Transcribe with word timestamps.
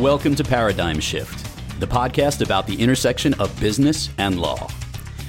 Welcome 0.00 0.34
to 0.36 0.44
Paradigm 0.44 0.98
Shift, 0.98 1.78
the 1.78 1.86
podcast 1.86 2.42
about 2.42 2.66
the 2.66 2.74
intersection 2.80 3.34
of 3.34 3.60
business 3.60 4.08
and 4.16 4.40
law. 4.40 4.70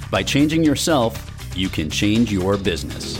By 0.09 0.23
changing 0.23 0.63
yourself, 0.63 1.29
you 1.57 1.67
can 1.67 1.89
change 1.89 2.31
your 2.31 2.55
business. 2.55 3.17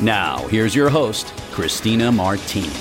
Now, 0.00 0.48
here's 0.48 0.74
your 0.74 0.88
host, 0.88 1.28
Christina 1.52 2.10
Martini. 2.10 2.72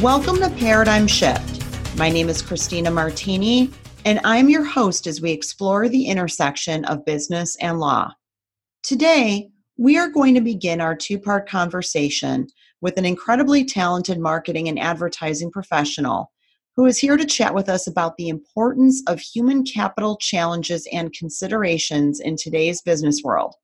Welcome 0.00 0.36
to 0.36 0.48
Paradigm 0.60 1.08
Shift. 1.08 1.96
My 1.96 2.08
name 2.08 2.28
is 2.28 2.40
Christina 2.40 2.92
Martini, 2.92 3.72
and 4.04 4.20
I'm 4.22 4.48
your 4.48 4.64
host 4.64 5.08
as 5.08 5.20
we 5.20 5.32
explore 5.32 5.88
the 5.88 6.06
intersection 6.06 6.84
of 6.84 7.04
business 7.04 7.56
and 7.56 7.80
law. 7.80 8.14
Today, 8.84 9.50
we 9.76 9.98
are 9.98 10.08
going 10.08 10.36
to 10.36 10.40
begin 10.40 10.80
our 10.80 10.94
two 10.94 11.18
part 11.18 11.48
conversation 11.48 12.46
with 12.82 12.98
an 12.98 13.06
incredibly 13.06 13.64
talented 13.64 14.18
marketing 14.18 14.68
and 14.68 14.78
advertising 14.78 15.50
professional 15.50 16.30
who 16.76 16.84
is 16.84 16.98
here 16.98 17.16
to 17.16 17.24
chat 17.24 17.54
with 17.54 17.68
us 17.68 17.86
about 17.86 18.16
the 18.16 18.28
importance 18.28 19.02
of 19.06 19.20
human 19.20 19.64
capital 19.64 20.16
challenges 20.16 20.86
and 20.92 21.12
considerations 21.12 22.18
in 22.18 22.36
today's 22.36 22.82
business 22.82 23.20
world. 23.22 23.54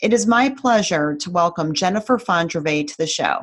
It 0.00 0.12
is 0.12 0.26
my 0.26 0.48
pleasure 0.48 1.14
to 1.16 1.30
welcome 1.30 1.74
Jennifer 1.74 2.16
Fondrevay 2.16 2.86
to 2.88 2.96
the 2.96 3.06
show. 3.06 3.42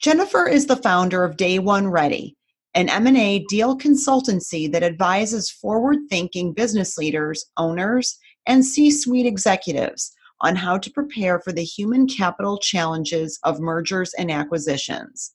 Jennifer 0.00 0.48
is 0.48 0.66
the 0.66 0.76
founder 0.76 1.24
of 1.24 1.36
Day 1.36 1.58
One 1.58 1.88
Ready, 1.88 2.36
an 2.74 2.88
M&A 2.88 3.44
deal 3.48 3.76
consultancy 3.76 4.70
that 4.72 4.82
advises 4.82 5.50
forward-thinking 5.50 6.54
business 6.54 6.96
leaders, 6.96 7.44
owners, 7.58 8.16
and 8.46 8.64
C-suite 8.64 9.26
executives 9.26 10.12
on 10.40 10.56
how 10.56 10.78
to 10.78 10.90
prepare 10.90 11.40
for 11.40 11.52
the 11.52 11.64
human 11.64 12.06
capital 12.06 12.58
challenges 12.58 13.38
of 13.44 13.60
mergers 13.60 14.14
and 14.14 14.30
acquisitions. 14.30 15.32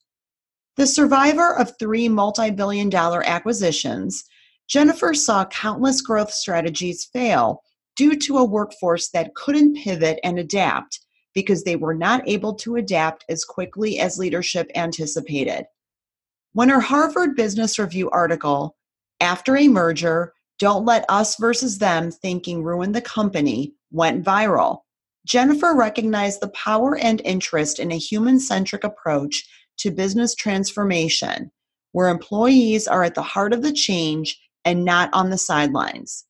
The 0.78 0.88
survivor 0.88 1.58
of 1.58 1.78
three 1.80 2.10
multi 2.10 2.52
billion 2.52 2.90
dollar 2.90 3.24
acquisitions, 3.26 4.26
Jennifer 4.68 5.14
saw 5.14 5.46
countless 5.46 6.02
growth 6.02 6.32
strategies 6.32 7.06
fail 7.06 7.62
due 7.96 8.18
to 8.18 8.38
a 8.38 8.44
workforce 8.44 9.10
that 9.12 9.36
couldn't 9.36 9.78
pivot 9.78 10.20
and 10.24 10.38
adapt 10.40 11.00
because 11.34 11.64
they 11.64 11.76
were 11.76 11.94
not 11.94 12.28
able 12.28 12.54
to 12.56 12.78
adapt 12.78 13.26
as 13.30 13.46
quickly 13.46 14.00
as 14.00 14.18
leadership 14.18 14.70
anticipated. 14.76 15.66
When 16.54 16.70
her 16.70 16.80
Harvard 16.80 17.36
Business 17.36 17.78
Review 17.78 18.10
article, 18.10 18.78
After 19.20 19.58
a 19.58 19.68
Merger, 19.68 20.34
Don't 20.60 20.86
Let 20.86 21.06
Us 21.10 21.36
versus 21.38 21.78
Them 21.78 22.12
Thinking 22.12 22.64
Ruin 22.64 22.94
the 22.94 23.02
Company, 23.02 23.74
went 23.92 24.24
viral, 24.24 24.80
Jennifer 25.26 25.74
recognized 25.74 26.40
the 26.40 26.50
power 26.50 26.98
and 26.98 27.20
interest 27.26 27.80
in 27.80 27.92
a 27.92 27.98
human 27.98 28.40
centric 28.40 28.84
approach 28.84 29.44
to 29.78 29.90
business 29.90 30.36
transformation, 30.36 31.52
where 31.94 32.10
employees 32.10 32.88
are 32.88 33.04
at 33.04 33.16
the 33.16 33.24
heart 33.24 33.52
of 33.52 33.64
the 33.64 33.74
change 33.74 34.40
and 34.64 34.86
not 34.86 35.10
on 35.14 35.32
the 35.32 35.38
sidelines. 35.38 36.26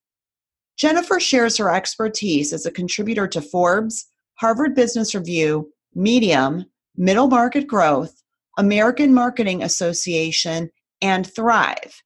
Jennifer 0.78 1.20
shares 1.20 1.58
her 1.58 1.70
expertise 1.70 2.52
as 2.52 2.64
a 2.64 2.70
contributor 2.70 3.28
to 3.28 3.42
Forbes, 3.42 4.06
Harvard 4.34 4.74
Business 4.74 5.14
Review, 5.14 5.70
Medium, 5.94 6.64
Middle 6.96 7.28
Market 7.28 7.66
Growth, 7.66 8.22
American 8.58 9.12
Marketing 9.12 9.62
Association, 9.62 10.70
and 11.02 11.32
Thrive, 11.34 12.02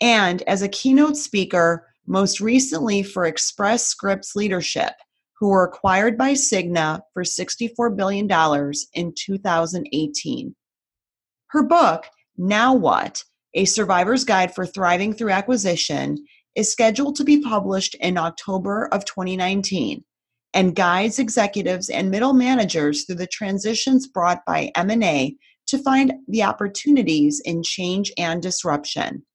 and 0.00 0.42
as 0.42 0.60
a 0.60 0.68
keynote 0.68 1.16
speaker, 1.16 1.86
most 2.06 2.40
recently 2.40 3.02
for 3.02 3.24
Express 3.24 3.86
Scripts 3.86 4.36
Leadership 4.36 4.92
who 5.44 5.50
were 5.50 5.64
acquired 5.64 6.16
by 6.16 6.32
Cigna 6.32 7.02
for 7.12 7.22
$64 7.22 7.94
billion 7.94 8.26
in 8.94 9.12
2018. 9.14 10.56
Her 11.48 11.62
book, 11.62 12.06
Now 12.38 12.72
What? 12.72 13.22
A 13.52 13.66
Survivor's 13.66 14.24
Guide 14.24 14.54
for 14.54 14.64
Thriving 14.64 15.12
Through 15.12 15.32
Acquisition, 15.32 16.16
is 16.54 16.72
scheduled 16.72 17.16
to 17.16 17.24
be 17.24 17.42
published 17.42 17.94
in 17.96 18.16
October 18.16 18.88
of 18.90 19.04
2019 19.04 20.02
and 20.54 20.74
guides 20.74 21.18
executives 21.18 21.90
and 21.90 22.10
middle 22.10 22.32
managers 22.32 23.04
through 23.04 23.16
the 23.16 23.26
transitions 23.26 24.06
brought 24.06 24.46
by 24.46 24.72
M&A 24.74 25.36
to 25.66 25.76
find 25.76 26.14
the 26.26 26.42
opportunities 26.42 27.42
in 27.44 27.62
change 27.62 28.10
and 28.16 28.40
disruption. 28.40 29.26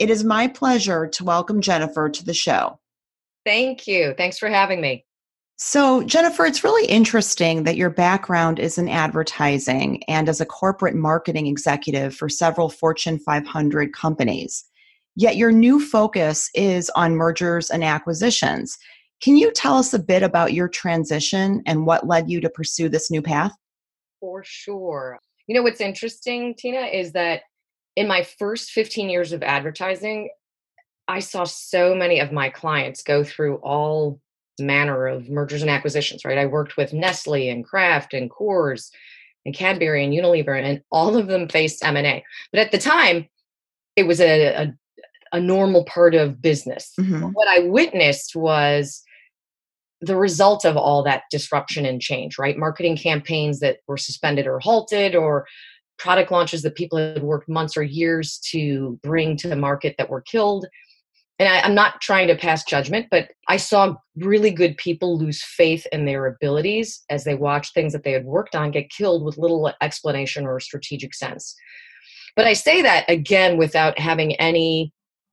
It 0.00 0.10
is 0.10 0.24
my 0.24 0.48
pleasure 0.48 1.06
to 1.06 1.22
welcome 1.22 1.60
Jennifer 1.60 2.08
to 2.08 2.24
the 2.24 2.34
show. 2.34 2.80
Thank 3.46 3.86
you. 3.86 4.14
Thanks 4.18 4.38
for 4.38 4.48
having 4.48 4.80
me. 4.80 5.04
So, 5.64 6.02
Jennifer, 6.02 6.44
it's 6.44 6.64
really 6.64 6.86
interesting 6.86 7.62
that 7.62 7.76
your 7.76 7.88
background 7.88 8.58
is 8.58 8.78
in 8.78 8.88
advertising 8.88 10.02
and 10.08 10.28
as 10.28 10.40
a 10.40 10.44
corporate 10.44 10.96
marketing 10.96 11.46
executive 11.46 12.16
for 12.16 12.28
several 12.28 12.68
Fortune 12.68 13.20
500 13.20 13.92
companies. 13.92 14.64
Yet 15.14 15.36
your 15.36 15.52
new 15.52 15.78
focus 15.78 16.50
is 16.52 16.90
on 16.96 17.14
mergers 17.14 17.70
and 17.70 17.84
acquisitions. 17.84 18.76
Can 19.22 19.36
you 19.36 19.52
tell 19.52 19.76
us 19.76 19.94
a 19.94 20.00
bit 20.00 20.24
about 20.24 20.52
your 20.52 20.66
transition 20.66 21.62
and 21.64 21.86
what 21.86 22.08
led 22.08 22.28
you 22.28 22.40
to 22.40 22.50
pursue 22.50 22.88
this 22.88 23.08
new 23.08 23.22
path? 23.22 23.52
For 24.18 24.42
sure. 24.44 25.20
You 25.46 25.54
know, 25.54 25.62
what's 25.62 25.80
interesting, 25.80 26.56
Tina, 26.58 26.86
is 26.86 27.12
that 27.12 27.42
in 27.94 28.08
my 28.08 28.24
first 28.24 28.72
15 28.72 29.08
years 29.08 29.32
of 29.32 29.44
advertising, 29.44 30.30
I 31.06 31.20
saw 31.20 31.44
so 31.44 31.94
many 31.94 32.18
of 32.18 32.32
my 32.32 32.48
clients 32.48 33.04
go 33.04 33.22
through 33.22 33.58
all 33.58 34.20
manner 34.60 35.06
of 35.06 35.28
mergers 35.28 35.62
and 35.62 35.70
acquisitions, 35.70 36.24
right? 36.24 36.38
I 36.38 36.46
worked 36.46 36.76
with 36.76 36.92
Nestle 36.92 37.48
and 37.48 37.64
Kraft 37.64 38.14
and 38.14 38.30
Coors 38.30 38.90
and 39.44 39.54
Cadbury 39.54 40.04
and 40.04 40.12
Unilever, 40.12 40.60
and 40.60 40.82
all 40.90 41.16
of 41.16 41.26
them 41.26 41.48
faced 41.48 41.84
M&A. 41.84 42.24
But 42.52 42.60
at 42.60 42.72
the 42.72 42.78
time, 42.78 43.28
it 43.96 44.06
was 44.06 44.20
a, 44.20 44.54
a, 44.54 44.74
a 45.32 45.40
normal 45.40 45.84
part 45.84 46.14
of 46.14 46.40
business. 46.40 46.92
Mm-hmm. 46.98 47.28
What 47.32 47.48
I 47.48 47.60
witnessed 47.60 48.36
was 48.36 49.02
the 50.00 50.16
result 50.16 50.64
of 50.64 50.76
all 50.76 51.02
that 51.04 51.24
disruption 51.30 51.86
and 51.86 52.00
change, 52.00 52.38
right? 52.38 52.58
Marketing 52.58 52.96
campaigns 52.96 53.60
that 53.60 53.78
were 53.86 53.96
suspended 53.96 54.46
or 54.46 54.58
halted, 54.60 55.14
or 55.14 55.46
product 55.98 56.32
launches 56.32 56.62
that 56.62 56.74
people 56.74 56.98
had 56.98 57.22
worked 57.22 57.48
months 57.48 57.76
or 57.76 57.82
years 57.82 58.38
to 58.50 58.98
bring 59.02 59.36
to 59.36 59.48
the 59.48 59.56
market 59.56 59.94
that 59.98 60.10
were 60.10 60.20
killed 60.20 60.66
and 61.38 61.48
I, 61.48 61.66
am 61.66 61.74
not 61.74 62.00
trying 62.00 62.28
to 62.28 62.36
pass 62.36 62.64
judgment, 62.64 63.06
but 63.10 63.30
I 63.48 63.56
saw 63.56 63.96
really 64.16 64.50
good 64.50 64.76
people 64.76 65.18
lose 65.18 65.42
faith 65.42 65.86
in 65.90 66.04
their 66.04 66.26
abilities 66.26 67.02
as 67.10 67.24
they 67.24 67.34
watched 67.34 67.74
things 67.74 67.92
that 67.92 68.04
they 68.04 68.12
had 68.12 68.24
worked 68.24 68.54
on 68.54 68.70
get 68.70 68.90
killed 68.90 69.24
with 69.24 69.38
little 69.38 69.72
explanation 69.80 70.46
or 70.46 70.60
strategic 70.60 71.14
sense. 71.14 71.54
But 72.36 72.46
I 72.46 72.52
say 72.52 72.82
that 72.82 73.08
again 73.08 73.58
without 73.58 73.98
having 73.98 74.36
any 74.36 74.92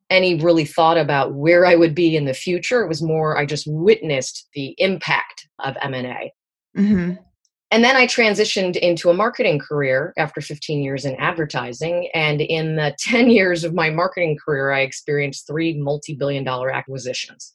any 0.10 0.36
really 0.36 0.66
thought 0.66 0.98
about 0.98 1.36
where 1.36 1.68
I 1.68 1.76
would 1.76 1.94
be 1.94 2.16
in 2.16 2.26
the 2.26 2.34
future. 2.34 2.82
It 2.82 2.88
was 2.88 3.02
more 3.02 3.38
I 3.38 3.46
just 3.46 3.68
witnessed 3.68 4.48
the 4.56 4.74
impact 4.80 5.48
of 5.60 5.78
M 5.82 5.94
and 5.94 6.08
A. 6.08 6.34
Mm-hmm. 6.78 7.24
And 7.72 7.84
then 7.84 7.96
I 7.96 8.08
transitioned 8.08 8.78
into 8.78 9.10
a 9.10 9.14
marketing 9.14 9.60
career 9.60 10.14
after 10.18 10.42
15 10.42 10.82
years 10.82 11.06
in 11.06 11.16
advertising. 11.18 12.10
And 12.16 12.42
in 12.42 12.76
the 12.76 12.96
10 13.00 13.30
years 13.30 13.64
of 13.64 13.74
my 13.74 13.90
marketing 13.90 14.38
career, 14.44 14.72
I 14.72 14.82
experienced 14.82 15.48
three 15.48 15.78
multi 15.78 16.16
billion 16.16 16.44
dollar 16.44 16.72
acquisitions. 16.72 17.54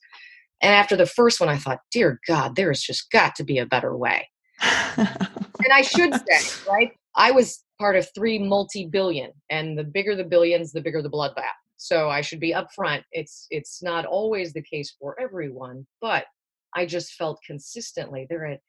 And 0.61 0.73
after 0.73 0.95
the 0.95 1.05
first 1.05 1.39
one, 1.39 1.49
I 1.49 1.57
thought, 1.57 1.79
dear 1.91 2.19
God, 2.27 2.55
there 2.55 2.69
has 2.69 2.81
just 2.81 3.11
got 3.11 3.35
to 3.35 3.43
be 3.43 3.59
a 3.59 3.65
better 3.65 3.95
way. 3.95 4.27
and 4.61 5.73
I 5.73 5.81
should 5.81 6.13
say, 6.13 6.69
right? 6.69 6.91
I 7.17 7.31
was 7.31 7.63
part 7.77 7.97
of 7.97 8.07
three 8.15 8.39
multi 8.39 8.85
billion, 8.85 9.31
and 9.49 9.77
the 9.77 9.83
bigger 9.83 10.15
the 10.15 10.23
billions, 10.23 10.71
the 10.71 10.81
bigger 10.81 11.01
the 11.01 11.09
bloodbath. 11.09 11.59
So 11.77 12.09
I 12.09 12.21
should 12.21 12.39
be 12.39 12.53
upfront. 12.53 13.03
It's 13.11 13.47
it's 13.51 13.83
not 13.83 14.05
always 14.05 14.53
the 14.53 14.61
case 14.61 14.95
for 14.97 15.19
everyone, 15.19 15.85
but 15.99 16.25
I 16.73 16.85
just 16.85 17.13
felt 17.13 17.39
consistently 17.45 18.27
there 18.29 18.47
had 18.47 18.59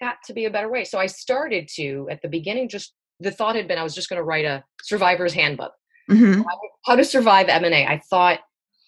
got 0.00 0.16
to 0.26 0.32
be 0.32 0.44
a 0.44 0.50
better 0.50 0.70
way. 0.70 0.84
So 0.84 0.98
I 0.98 1.06
started 1.06 1.68
to, 1.76 2.08
at 2.10 2.22
the 2.22 2.28
beginning, 2.28 2.68
just 2.68 2.94
the 3.20 3.30
thought 3.30 3.56
had 3.56 3.68
been 3.68 3.78
I 3.78 3.82
was 3.82 3.94
just 3.94 4.08
going 4.08 4.18
to 4.18 4.24
write 4.24 4.44
a 4.44 4.64
survivor's 4.82 5.32
handbook. 5.32 5.72
Mm-hmm. 6.10 6.42
How 6.84 6.96
to 6.96 7.04
survive 7.04 7.48
M&A. 7.48 7.86
I 7.86 8.00
thought 8.10 8.40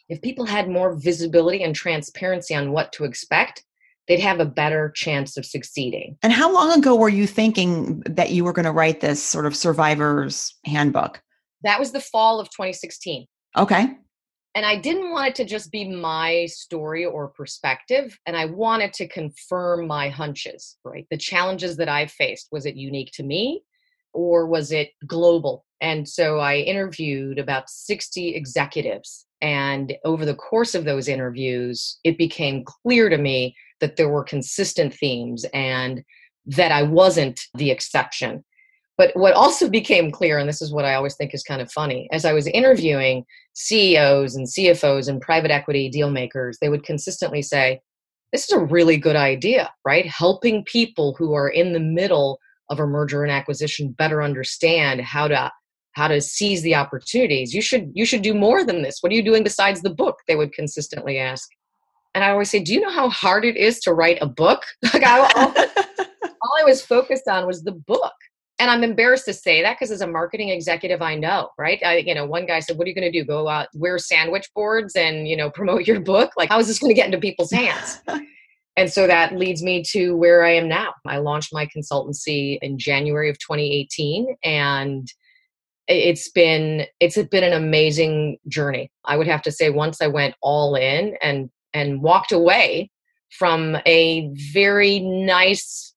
if 0.08 0.20
people 0.20 0.44
had 0.44 0.68
more 0.68 0.94
visibility 0.94 1.62
and 1.62 1.74
transparency 1.74 2.54
on 2.54 2.72
what 2.72 2.92
to 2.92 3.04
expect, 3.04 3.64
they'd 4.06 4.20
have 4.20 4.38
a 4.38 4.44
better 4.44 4.92
chance 4.94 5.36
of 5.36 5.46
succeeding. 5.46 6.16
And 6.22 6.32
how 6.32 6.52
long 6.52 6.78
ago 6.78 6.94
were 6.94 7.08
you 7.08 7.26
thinking 7.26 8.00
that 8.00 8.30
you 8.30 8.44
were 8.44 8.52
going 8.52 8.66
to 8.66 8.72
write 8.72 9.00
this 9.00 9.22
sort 9.22 9.46
of 9.46 9.56
survivor's 9.56 10.54
handbook? 10.64 11.22
That 11.62 11.80
was 11.80 11.92
the 11.92 12.00
fall 12.00 12.38
of 12.38 12.48
2016. 12.50 13.26
Okay 13.56 13.96
and 14.56 14.64
I 14.64 14.74
didn't 14.74 15.10
want 15.10 15.28
it 15.28 15.34
to 15.34 15.44
just 15.44 15.70
be 15.70 15.86
my 15.86 16.46
story 16.46 17.04
or 17.04 17.28
perspective. 17.28 18.18
And 18.24 18.34
I 18.34 18.46
wanted 18.46 18.94
to 18.94 19.06
confirm 19.06 19.86
my 19.86 20.08
hunches, 20.08 20.78
right? 20.82 21.06
The 21.10 21.18
challenges 21.18 21.76
that 21.76 21.90
I 21.90 22.06
faced. 22.06 22.48
Was 22.50 22.64
it 22.64 22.74
unique 22.74 23.10
to 23.16 23.22
me 23.22 23.62
or 24.14 24.46
was 24.46 24.72
it 24.72 24.92
global? 25.06 25.66
And 25.82 26.08
so 26.08 26.38
I 26.38 26.56
interviewed 26.56 27.38
about 27.38 27.68
60 27.68 28.34
executives. 28.34 29.26
And 29.42 29.94
over 30.06 30.24
the 30.24 30.34
course 30.34 30.74
of 30.74 30.86
those 30.86 31.06
interviews, 31.06 31.98
it 32.02 32.16
became 32.16 32.64
clear 32.64 33.10
to 33.10 33.18
me 33.18 33.54
that 33.80 33.96
there 33.96 34.08
were 34.08 34.24
consistent 34.24 34.94
themes 34.94 35.44
and 35.52 36.02
that 36.46 36.72
I 36.72 36.82
wasn't 36.82 37.42
the 37.52 37.70
exception. 37.70 38.42
But 38.98 39.12
what 39.14 39.34
also 39.34 39.68
became 39.70 40.10
clear, 40.10 40.38
and 40.38 40.48
this 40.48 40.62
is 40.62 40.72
what 40.72 40.84
I 40.84 40.94
always 40.94 41.14
think 41.14 41.34
is 41.34 41.42
kind 41.42 41.60
of 41.60 41.70
funny, 41.70 42.08
as 42.12 42.24
I 42.24 42.32
was 42.32 42.46
interviewing 42.46 43.24
CEOs 43.54 44.34
and 44.34 44.46
CFOs 44.46 45.08
and 45.08 45.20
private 45.20 45.50
equity 45.50 45.88
deal 45.88 46.10
makers, 46.10 46.58
they 46.60 46.68
would 46.68 46.84
consistently 46.84 47.42
say, 47.42 47.80
This 48.32 48.44
is 48.44 48.52
a 48.52 48.64
really 48.64 48.96
good 48.96 49.16
idea, 49.16 49.70
right? 49.84 50.06
Helping 50.06 50.64
people 50.64 51.14
who 51.18 51.34
are 51.34 51.48
in 51.48 51.72
the 51.72 51.80
middle 51.80 52.38
of 52.68 52.80
a 52.80 52.86
merger 52.86 53.22
and 53.22 53.32
acquisition 53.32 53.92
better 53.92 54.22
understand 54.22 55.00
how 55.00 55.28
to 55.28 55.50
how 55.92 56.08
to 56.08 56.20
seize 56.20 56.60
the 56.60 56.74
opportunities. 56.74 57.54
You 57.54 57.62
should 57.62 57.90
you 57.94 58.04
should 58.04 58.22
do 58.22 58.34
more 58.34 58.64
than 58.64 58.82
this. 58.82 58.98
What 59.00 59.12
are 59.12 59.14
you 59.14 59.24
doing 59.24 59.42
besides 59.42 59.80
the 59.80 59.94
book? 59.94 60.16
They 60.28 60.36
would 60.36 60.52
consistently 60.52 61.18
ask. 61.18 61.48
And 62.14 62.22
I 62.24 62.30
always 62.30 62.50
say, 62.50 62.62
Do 62.62 62.74
you 62.74 62.80
know 62.80 62.90
how 62.90 63.08
hard 63.08 63.44
it 63.44 63.56
is 63.56 63.80
to 63.80 63.94
write 63.94 64.18
a 64.20 64.26
book? 64.26 64.62
Like 64.92 65.04
I, 65.04 65.20
all, 65.20 65.54
all 66.46 66.60
I 66.60 66.64
was 66.64 66.84
focused 66.84 67.28
on 67.28 67.46
was 67.46 67.62
the 67.62 67.72
book 67.72 68.12
and 68.58 68.70
I'm 68.70 68.82
embarrassed 68.82 69.26
to 69.26 69.34
say 69.34 69.62
that 69.62 69.74
because 69.74 69.90
as 69.90 70.00
a 70.00 70.06
marketing 70.06 70.48
executive, 70.48 71.02
I 71.02 71.14
know, 71.14 71.50
right? 71.58 71.78
I, 71.84 71.98
you 71.98 72.14
know, 72.14 72.24
one 72.24 72.46
guy 72.46 72.60
said, 72.60 72.78
"What 72.78 72.86
are 72.86 72.88
you 72.88 72.94
going 72.94 73.10
to 73.10 73.18
do? 73.18 73.24
Go 73.24 73.48
out, 73.48 73.68
wear 73.74 73.98
sandwich 73.98 74.48
boards, 74.54 74.96
and 74.96 75.28
you 75.28 75.36
know, 75.36 75.50
promote 75.54 75.86
your 75.86 76.00
book? 76.00 76.32
Like, 76.36 76.48
how 76.48 76.58
is 76.58 76.66
this 76.66 76.78
going 76.78 76.90
to 76.90 76.94
get 76.94 77.06
into 77.06 77.18
people's 77.18 77.52
hands?" 77.52 78.00
and 78.76 78.90
so 78.90 79.06
that 79.06 79.36
leads 79.36 79.62
me 79.62 79.82
to 79.90 80.16
where 80.16 80.44
I 80.44 80.54
am 80.54 80.68
now. 80.68 80.94
I 81.06 81.18
launched 81.18 81.52
my 81.52 81.66
consultancy 81.66 82.58
in 82.62 82.78
January 82.78 83.28
of 83.28 83.38
2018, 83.38 84.36
and 84.42 85.06
it's 85.86 86.30
been 86.30 86.86
it's 86.98 87.22
been 87.22 87.44
an 87.44 87.52
amazing 87.52 88.38
journey. 88.48 88.90
I 89.04 89.16
would 89.16 89.26
have 89.26 89.42
to 89.42 89.52
say, 89.52 89.70
once 89.70 90.00
I 90.00 90.06
went 90.06 90.34
all 90.40 90.76
in 90.76 91.16
and 91.22 91.50
and 91.74 92.00
walked 92.00 92.32
away 92.32 92.90
from 93.30 93.76
a 93.84 94.30
very 94.52 95.00
nice 95.00 95.94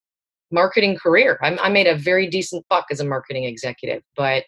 marketing 0.51 0.97
career. 0.97 1.39
I, 1.41 1.55
I 1.57 1.69
made 1.69 1.87
a 1.87 1.95
very 1.95 2.27
decent 2.27 2.65
buck 2.69 2.85
as 2.91 2.99
a 2.99 3.05
marketing 3.05 3.45
executive, 3.45 4.03
but 4.15 4.43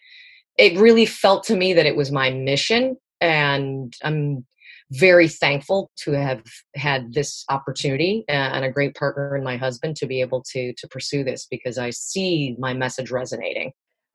it 0.58 0.78
really 0.78 1.06
felt 1.06 1.44
to 1.44 1.56
me 1.56 1.72
that 1.72 1.86
it 1.86 1.96
was 1.96 2.12
my 2.12 2.30
mission. 2.30 2.96
And 3.20 3.94
I'm 4.02 4.44
very 4.90 5.28
thankful 5.28 5.90
to 5.96 6.12
have 6.12 6.42
had 6.74 7.14
this 7.14 7.44
opportunity 7.48 8.24
and 8.28 8.64
a 8.64 8.70
great 8.70 8.94
partner 8.94 9.36
in 9.36 9.42
my 9.42 9.56
husband 9.56 9.96
to 9.96 10.06
be 10.06 10.20
able 10.20 10.42
to 10.52 10.74
to 10.74 10.88
pursue 10.88 11.24
this 11.24 11.46
because 11.50 11.78
I 11.78 11.90
see 11.90 12.56
my 12.58 12.74
message 12.74 13.10
resonating. 13.10 13.72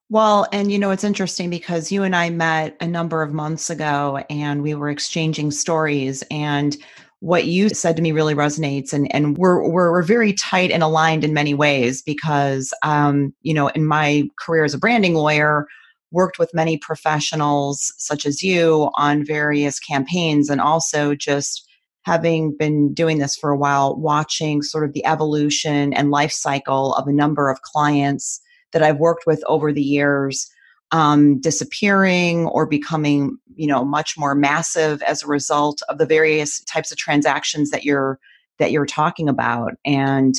Well, 0.10 0.48
and 0.54 0.72
you 0.72 0.80
know, 0.80 0.92
it's 0.92 1.04
interesting 1.04 1.50
because 1.50 1.92
you 1.92 2.04
and 2.04 2.16
I 2.16 2.30
met 2.30 2.78
a 2.80 2.88
number 2.88 3.22
of 3.22 3.34
months 3.34 3.70
ago 3.70 4.24
and 4.30 4.62
we 4.62 4.74
were 4.74 4.90
exchanging 4.90 5.52
stories 5.52 6.24
and 6.32 6.78
what 7.20 7.46
you 7.46 7.70
said 7.70 7.96
to 7.96 8.02
me 8.02 8.12
really 8.12 8.36
resonates 8.36 8.94
and 8.94 9.14
and 9.14 9.38
we're 9.38 9.68
we're, 9.68 9.92
we're 9.92 10.04
very 10.04 10.34
tight 10.34 10.72
and 10.72 10.84
aligned 10.84 11.24
in 11.24 11.34
many 11.34 11.54
ways 11.54 12.02
because 12.02 12.74
um, 12.84 13.34
you 13.42 13.54
know 13.54 13.68
in 13.70 13.86
my 13.86 14.24
career 14.40 14.64
as 14.64 14.74
a 14.74 14.80
branding 14.80 15.16
lawyer 15.16 15.66
worked 16.12 16.40
with 16.40 16.54
many 16.54 16.78
professionals 16.78 17.94
such 17.98 18.26
as 18.26 18.44
you 18.44 18.90
on 18.96 19.26
various 19.26 19.80
campaigns 19.80 20.50
and 20.50 20.62
also 20.62 21.16
just 21.16 21.68
having 22.06 22.56
been 22.58 22.94
doing 22.94 23.18
this 23.18 23.36
for 23.36 23.50
a 23.50 23.58
while 23.58 23.98
watching 23.98 24.62
sort 24.62 24.86
of 24.86 24.94
the 24.94 25.06
evolution 25.06 25.94
and 25.94 26.12
life 26.12 26.32
cycle 26.32 26.94
of 26.94 27.08
a 27.08 27.14
number 27.14 27.50
of 27.50 27.62
clients 27.64 28.40
that 28.72 28.84
I've 28.84 29.00
worked 29.00 29.26
with 29.26 29.44
over 29.48 29.74
the 29.74 29.82
years 29.82 30.50
um, 30.92 31.40
disappearing 31.40 32.46
or 32.48 32.66
becoming 32.66 33.38
you 33.56 33.68
know 33.68 33.84
much 33.84 34.18
more 34.18 34.36
massive 34.36 35.02
as 35.04 35.24
a 35.24 35.28
result 35.28 35.82
of 35.90 35.98
the 35.98 36.06
various 36.06 36.62
types 36.64 36.92
of 36.92 36.98
transactions 36.98 37.72
that 37.72 37.84
you're 37.84 38.20
that 38.60 38.72
you're 38.72 38.86
talking 38.86 39.30
about. 39.30 39.74
And 39.86 40.36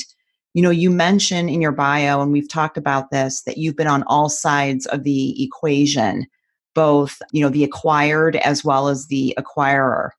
you 0.53 0.63
know 0.63 0.69
you 0.71 0.89
mention 0.89 1.49
in 1.49 1.61
your 1.61 1.71
bio 1.71 2.21
and 2.21 2.31
we've 2.31 2.49
talked 2.49 2.77
about 2.77 3.11
this 3.11 3.43
that 3.43 3.57
you've 3.57 3.75
been 3.75 3.87
on 3.87 4.03
all 4.07 4.29
sides 4.29 4.85
of 4.87 5.03
the 5.03 5.43
equation 5.43 6.25
both 6.73 7.21
you 7.31 7.41
know 7.41 7.49
the 7.49 7.63
acquired 7.63 8.35
as 8.37 8.63
well 8.63 8.87
as 8.87 9.07
the 9.07 9.33
acquirer. 9.37 10.09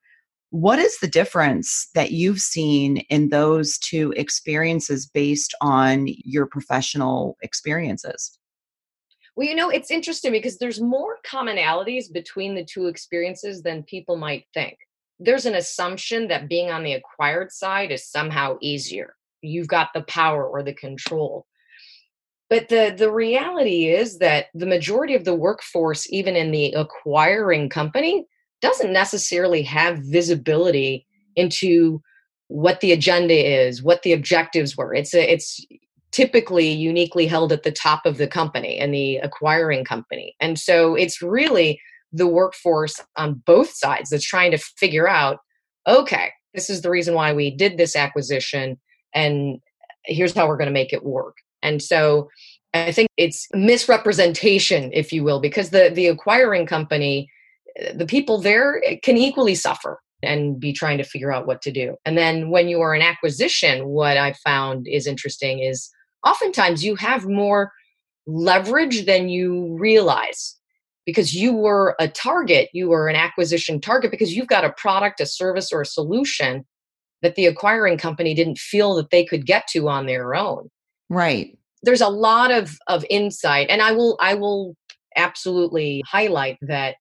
What 0.51 0.81
is 0.81 0.99
the 0.99 1.07
difference 1.07 1.89
that 1.95 2.11
you've 2.11 2.41
seen 2.41 2.99
in 3.09 3.29
those 3.29 3.79
two 3.79 4.13
experiences 4.17 5.07
based 5.07 5.55
on 5.61 6.07
your 6.09 6.45
professional 6.45 7.37
experiences 7.41 8.37
well, 9.41 9.49
you 9.49 9.55
know, 9.55 9.71
it's 9.71 9.91
interesting 9.91 10.33
because 10.33 10.59
there's 10.59 10.83
more 10.83 11.17
commonalities 11.27 12.13
between 12.13 12.55
the 12.55 12.63
two 12.63 12.89
experiences 12.89 13.63
than 13.63 13.83
people 13.85 14.19
might 14.19 14.45
think. 14.53 14.77
There's 15.19 15.47
an 15.47 15.55
assumption 15.55 16.29
that 16.29 16.47
being 16.47 16.71
on 16.71 16.85
the 16.85 16.93
acquired 16.93 17.51
side 17.51 17.91
is 17.91 18.07
somehow 18.07 18.59
easier. 18.61 19.17
You've 19.41 19.67
got 19.67 19.95
the 19.95 20.03
power 20.03 20.47
or 20.47 20.63
the 20.63 20.75
control. 20.75 21.47
But 22.51 22.69
the, 22.69 22.95
the 22.95 23.11
reality 23.11 23.87
is 23.87 24.19
that 24.19 24.49
the 24.53 24.67
majority 24.67 25.15
of 25.15 25.25
the 25.25 25.35
workforce, 25.35 26.07
even 26.13 26.37
in 26.37 26.51
the 26.51 26.75
acquiring 26.75 27.71
company, 27.71 28.27
doesn't 28.61 28.93
necessarily 28.93 29.63
have 29.63 30.01
visibility 30.01 31.07
into 31.35 32.03
what 32.49 32.81
the 32.81 32.93
agenda 32.93 33.33
is, 33.33 33.83
what 33.83 34.03
the 34.03 34.13
objectives 34.13 34.77
were. 34.77 34.93
It's 34.93 35.15
a, 35.15 35.33
it's 35.33 35.65
typically 36.13 36.69
uniquely 36.69 37.27
held 37.27 37.53
at 37.53 37.63
the 37.63 37.73
top 37.73 38.05
of 38.05 38.19
the 38.19 38.27
company 38.27 38.79
and 38.79 38.93
the 38.93 39.17
acquiring 39.19 39.85
company. 39.85 40.35
And 40.41 40.59
so 40.59 40.95
it's 40.95 41.23
really 41.23 41.81
the 42.13 42.27
workforce 42.27 43.01
on 43.17 43.43
both 43.47 43.71
sides 43.71 44.11
that's 44.11 44.25
trying 44.25 44.51
to 44.51 44.59
figure 44.59 45.09
out 45.09 45.39
okay, 45.89 46.31
this 46.55 46.71
is 46.71 46.83
the 46.83 46.91
reason 46.91 47.15
why 47.15 47.33
we 47.33 47.51
did 47.51 47.77
this 47.77 47.97
acquisition, 47.97 48.79
and 49.15 49.59
here's 50.05 50.35
how 50.35 50.47
we're 50.47 50.57
going 50.57 50.69
to 50.69 50.73
make 50.73 50.93
it 50.93 51.05
work. 51.05 51.37
And 51.63 51.83
so 51.83 52.29
I 52.75 52.93
think 52.93 53.09
it's 53.17 53.49
misrepresentation, 53.53 54.91
if 54.93 55.13
you 55.13 55.25
will, 55.25 55.41
because 55.41 55.71
the, 55.71 55.91
the 55.93 56.07
acquiring 56.07 56.67
company, 56.67 57.31
the 57.95 58.07
people 58.07 58.41
there 58.41 58.83
can 59.03 59.17
equally 59.17 59.55
suffer 59.55 60.01
and 60.23 60.61
be 60.61 60.73
trying 60.73 60.99
to 60.99 61.05
figure 61.05 61.33
out 61.33 61.47
what 61.47 61.63
to 61.63 61.73
do. 61.73 61.97
And 62.05 62.17
then 62.17 62.51
when 62.51 62.69
you 62.69 62.81
are 62.81 62.95
an 62.95 63.03
acquisition, 63.03 63.87
what 63.87 64.17
I 64.17 64.35
found 64.45 64.87
is 64.87 65.07
interesting 65.07 65.61
is 65.61 65.91
oftentimes 66.27 66.85
you 66.85 66.95
have 66.97 67.27
more 67.27 67.73
leverage 68.27 69.07
than 69.07 69.29
you 69.29 69.77
realize 69.79 70.57
because 71.07 71.35
you 71.35 71.53
were 71.53 71.97
a 71.99 72.09
target, 72.09 72.69
you 72.73 72.89
were 72.89 73.09
an 73.09 73.17
acquisition 73.17 73.81
target 73.81 74.11
because 74.11 74.35
you've 74.35 74.47
got 74.47 74.65
a 74.65 74.73
product, 74.73 75.21
a 75.21 75.27
service, 75.27 75.73
or 75.73 75.81
a 75.81 75.87
solution 75.87 76.65
that 77.23 77.35
the 77.35 77.47
acquiring 77.47 77.99
company 77.99 78.35
didn't 78.35 78.59
feel 78.59 78.95
that 78.95 79.11
they 79.11 79.25
could 79.25 79.47
get 79.47 79.67
to 79.69 79.89
on 79.89 80.07
their 80.07 80.35
own. 80.35 80.69
Right. 81.09 81.57
There's 81.83 82.01
a 82.01 82.09
lot 82.09 82.51
of 82.51 82.79
of 82.87 83.05
insight 83.11 83.69
and 83.71 83.83
I 83.83 83.93
will 83.93 84.17
I 84.21 84.35
will 84.35 84.77
absolutely 85.17 86.03
highlight 86.07 86.59
that 86.63 86.97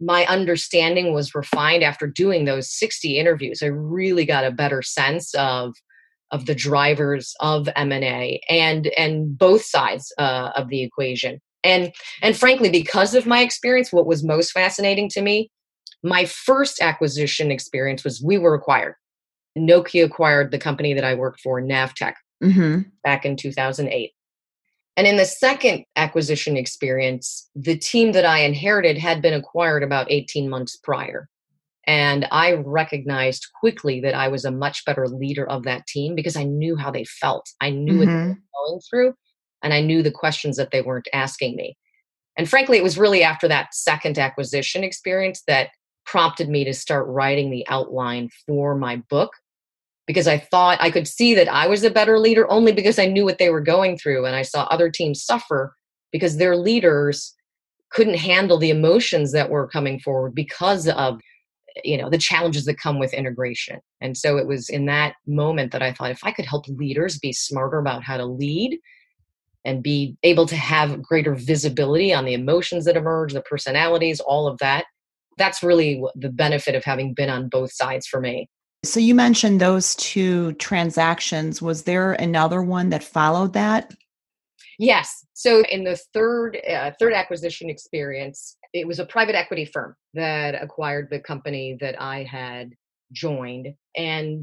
my 0.00 0.24
understanding 0.26 1.12
was 1.12 1.34
refined 1.34 1.84
after 1.84 2.06
doing 2.06 2.46
those 2.46 2.70
60 2.70 3.18
interviews. 3.18 3.62
I 3.62 3.66
really 3.66 4.24
got 4.24 4.44
a 4.44 4.50
better 4.50 4.80
sense 4.80 5.34
of 5.34 5.74
of 6.30 6.46
the 6.46 6.54
drivers 6.54 7.34
of 7.40 7.68
M&A 7.76 8.40
and 8.48 8.86
and 8.96 9.36
both 9.36 9.64
sides 9.64 10.12
uh, 10.18 10.50
of 10.56 10.68
the 10.68 10.82
equation. 10.82 11.40
And 11.62 11.92
and 12.22 12.36
frankly 12.36 12.70
because 12.70 13.14
of 13.14 13.26
my 13.26 13.40
experience 13.40 13.92
what 13.92 14.06
was 14.06 14.24
most 14.24 14.52
fascinating 14.52 15.08
to 15.10 15.20
me 15.20 15.50
my 16.02 16.24
first 16.24 16.80
acquisition 16.80 17.50
experience 17.50 18.04
was 18.04 18.22
we 18.22 18.38
were 18.38 18.54
acquired. 18.54 18.94
Nokia 19.58 20.04
acquired 20.04 20.50
the 20.50 20.58
company 20.58 20.94
that 20.94 21.04
I 21.04 21.14
worked 21.14 21.40
for, 21.40 21.60
Navteq, 21.60 22.14
mm-hmm. 22.42 22.80
back 23.04 23.24
in 23.24 23.36
2008. 23.36 24.12
And 24.96 25.06
in 25.06 25.16
the 25.16 25.24
second 25.24 25.84
acquisition 25.96 26.56
experience, 26.56 27.48
the 27.54 27.76
team 27.76 28.12
that 28.12 28.24
I 28.24 28.40
inherited 28.40 28.98
had 28.98 29.22
been 29.22 29.34
acquired 29.34 29.82
about 29.82 30.10
18 30.10 30.48
months 30.48 30.76
prior. 30.76 31.28
And 31.86 32.26
I 32.30 32.52
recognized 32.64 33.46
quickly 33.58 34.00
that 34.00 34.14
I 34.14 34.28
was 34.28 34.44
a 34.44 34.50
much 34.50 34.84
better 34.84 35.08
leader 35.08 35.48
of 35.48 35.64
that 35.64 35.86
team 35.86 36.14
because 36.14 36.36
I 36.36 36.44
knew 36.44 36.76
how 36.76 36.90
they 36.90 37.04
felt. 37.04 37.48
I 37.60 37.70
knew 37.70 37.92
mm-hmm. 37.92 37.98
what 37.98 38.06
they 38.06 38.12
mm-hmm. 38.12 38.28
were 38.28 38.68
going 38.68 38.80
through, 38.88 39.14
and 39.62 39.72
I 39.72 39.80
knew 39.80 40.02
the 40.02 40.10
questions 40.10 40.56
that 40.56 40.70
they 40.70 40.82
weren't 40.82 41.08
asking 41.12 41.56
me. 41.56 41.76
And 42.36 42.48
frankly, 42.48 42.78
it 42.78 42.82
was 42.82 42.98
really 42.98 43.22
after 43.22 43.48
that 43.48 43.74
second 43.74 44.18
acquisition 44.18 44.84
experience 44.84 45.42
that 45.46 45.70
prompted 46.06 46.48
me 46.48 46.64
to 46.64 46.74
start 46.74 47.06
writing 47.08 47.50
the 47.50 47.66
outline 47.68 48.30
for 48.46 48.74
my 48.74 48.96
book 49.08 49.32
because 50.06 50.26
I 50.26 50.38
thought 50.38 50.80
I 50.80 50.90
could 50.90 51.06
see 51.06 51.34
that 51.34 51.48
I 51.48 51.68
was 51.68 51.84
a 51.84 51.90
better 51.90 52.18
leader 52.18 52.50
only 52.50 52.72
because 52.72 52.98
I 52.98 53.06
knew 53.06 53.24
what 53.24 53.38
they 53.38 53.50
were 53.50 53.60
going 53.60 53.96
through. 53.96 54.26
And 54.26 54.34
I 54.34 54.42
saw 54.42 54.64
other 54.64 54.90
teams 54.90 55.22
suffer 55.22 55.74
because 56.10 56.36
their 56.36 56.56
leaders 56.56 57.32
couldn't 57.92 58.18
handle 58.18 58.58
the 58.58 58.70
emotions 58.70 59.32
that 59.32 59.50
were 59.50 59.68
coming 59.68 60.00
forward 60.00 60.34
because 60.34 60.88
of 60.88 61.20
you 61.84 61.96
know 61.96 62.10
the 62.10 62.18
challenges 62.18 62.64
that 62.64 62.78
come 62.78 62.98
with 62.98 63.12
integration. 63.12 63.80
And 64.00 64.16
so 64.16 64.36
it 64.36 64.46
was 64.46 64.68
in 64.68 64.86
that 64.86 65.14
moment 65.26 65.72
that 65.72 65.82
i 65.82 65.92
thought 65.92 66.10
if 66.10 66.24
i 66.24 66.32
could 66.32 66.46
help 66.46 66.66
leaders 66.68 67.18
be 67.18 67.32
smarter 67.32 67.78
about 67.78 68.02
how 68.02 68.16
to 68.16 68.24
lead 68.24 68.78
and 69.64 69.82
be 69.82 70.16
able 70.22 70.46
to 70.46 70.56
have 70.56 71.02
greater 71.02 71.34
visibility 71.34 72.14
on 72.14 72.24
the 72.24 72.32
emotions 72.32 72.86
that 72.86 72.96
emerge 72.96 73.32
the 73.32 73.42
personalities 73.42 74.20
all 74.20 74.46
of 74.46 74.56
that 74.58 74.84
that's 75.40 75.62
really 75.62 76.02
the 76.14 76.28
benefit 76.28 76.74
of 76.76 76.84
having 76.84 77.14
been 77.14 77.30
on 77.30 77.48
both 77.48 77.72
sides 77.72 78.06
for 78.06 78.20
me. 78.20 78.48
So 78.84 79.00
you 79.00 79.14
mentioned 79.14 79.60
those 79.60 79.94
two 79.96 80.52
transactions. 80.54 81.60
Was 81.60 81.82
there 81.82 82.12
another 82.12 82.62
one 82.62 82.90
that 82.90 83.02
followed 83.02 83.54
that 83.54 83.92
Yes. 84.80 85.26
So 85.34 85.62
in 85.70 85.84
the 85.84 86.00
third 86.14 86.56
uh, 86.66 86.92
third 86.98 87.12
acquisition 87.12 87.68
experience, 87.68 88.56
it 88.72 88.86
was 88.86 88.98
a 88.98 89.04
private 89.04 89.34
equity 89.34 89.66
firm 89.66 89.94
that 90.14 90.54
acquired 90.54 91.08
the 91.10 91.20
company 91.20 91.76
that 91.82 92.00
I 92.00 92.24
had 92.24 92.70
joined, 93.12 93.74
and 93.94 94.42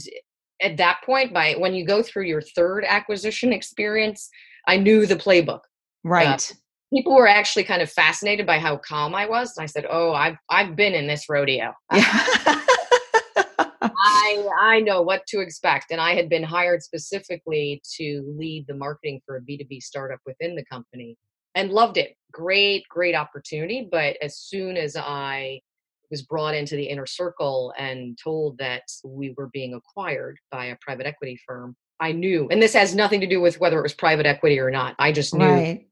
at 0.62 0.78
that 0.78 1.00
point, 1.04 1.34
by 1.34 1.56
when 1.56 1.74
you 1.74 1.88
go 1.88 2.04
through 2.04 2.26
your 2.26 2.44
third 2.44 2.86
acquisition 2.88 3.52
experience, 3.52 4.30
I 4.68 4.78
knew 4.78 5.08
the 5.08 5.16
playbook. 5.16 5.62
Uh, 5.62 6.10
right. 6.10 6.52
Uh, 6.52 6.56
people 6.94 7.16
were 7.16 7.28
actually 7.28 7.64
kind 7.64 7.82
of 7.82 7.92
fascinated 7.92 8.46
by 8.46 8.60
how 8.60 8.78
calm 8.78 9.16
I 9.16 9.26
was. 9.26 9.58
And 9.58 9.64
I 9.64 9.66
said, 9.66 9.88
"Oh, 9.90 10.14
I've 10.14 10.38
I've 10.52 10.76
been 10.76 10.94
in 10.94 11.08
this 11.08 11.28
rodeo. 11.28 11.74
I 14.00 14.48
I 14.60 14.80
know 14.80 15.02
what 15.02 15.26
to 15.28 15.40
expect." 15.40 15.92
And 15.92 16.02
I 16.02 16.16
had 16.16 16.30
been 16.30 16.44
hired 16.44 16.84
specifically 16.84 17.82
to 17.98 18.24
lead 18.38 18.66
the 18.68 18.76
marketing 18.76 19.22
for 19.26 19.38
a 19.38 19.42
B2B 19.42 19.82
startup 19.82 20.20
within 20.26 20.56
the 20.56 20.66
company 20.66 21.18
and 21.56 21.72
loved 21.72 21.98
it. 21.98 22.16
Great, 22.32 22.88
great 22.90 23.16
opportunity, 23.16 23.88
but 23.90 24.18
as 24.22 24.38
soon 24.38 24.78
as 24.78 24.96
I 24.96 25.62
was 26.10 26.22
brought 26.22 26.56
into 26.56 26.76
the 26.76 26.86
inner 26.86 27.06
circle 27.06 27.74
and 27.78 28.18
told 28.24 28.58
that 28.60 28.84
we 29.04 29.34
were 29.36 29.48
being 29.48 29.74
acquired 29.74 30.38
by 30.52 30.66
a 30.66 30.78
private 30.80 31.06
equity 31.06 31.38
firm, 31.46 31.76
I 32.00 32.12
knew, 32.14 32.48
and 32.50 32.62
this 32.62 32.74
has 32.74 32.96
nothing 32.96 33.20
to 33.22 33.28
do 33.28 33.42
with 33.42 33.60
whether 33.60 33.80
it 33.80 33.84
was 33.84 33.94
private 33.94 34.26
equity 34.26 34.60
or 34.60 34.72
not. 34.72 34.96
I 35.00 35.12
just 35.12 35.34
knew 35.34 35.46
right 35.46 35.88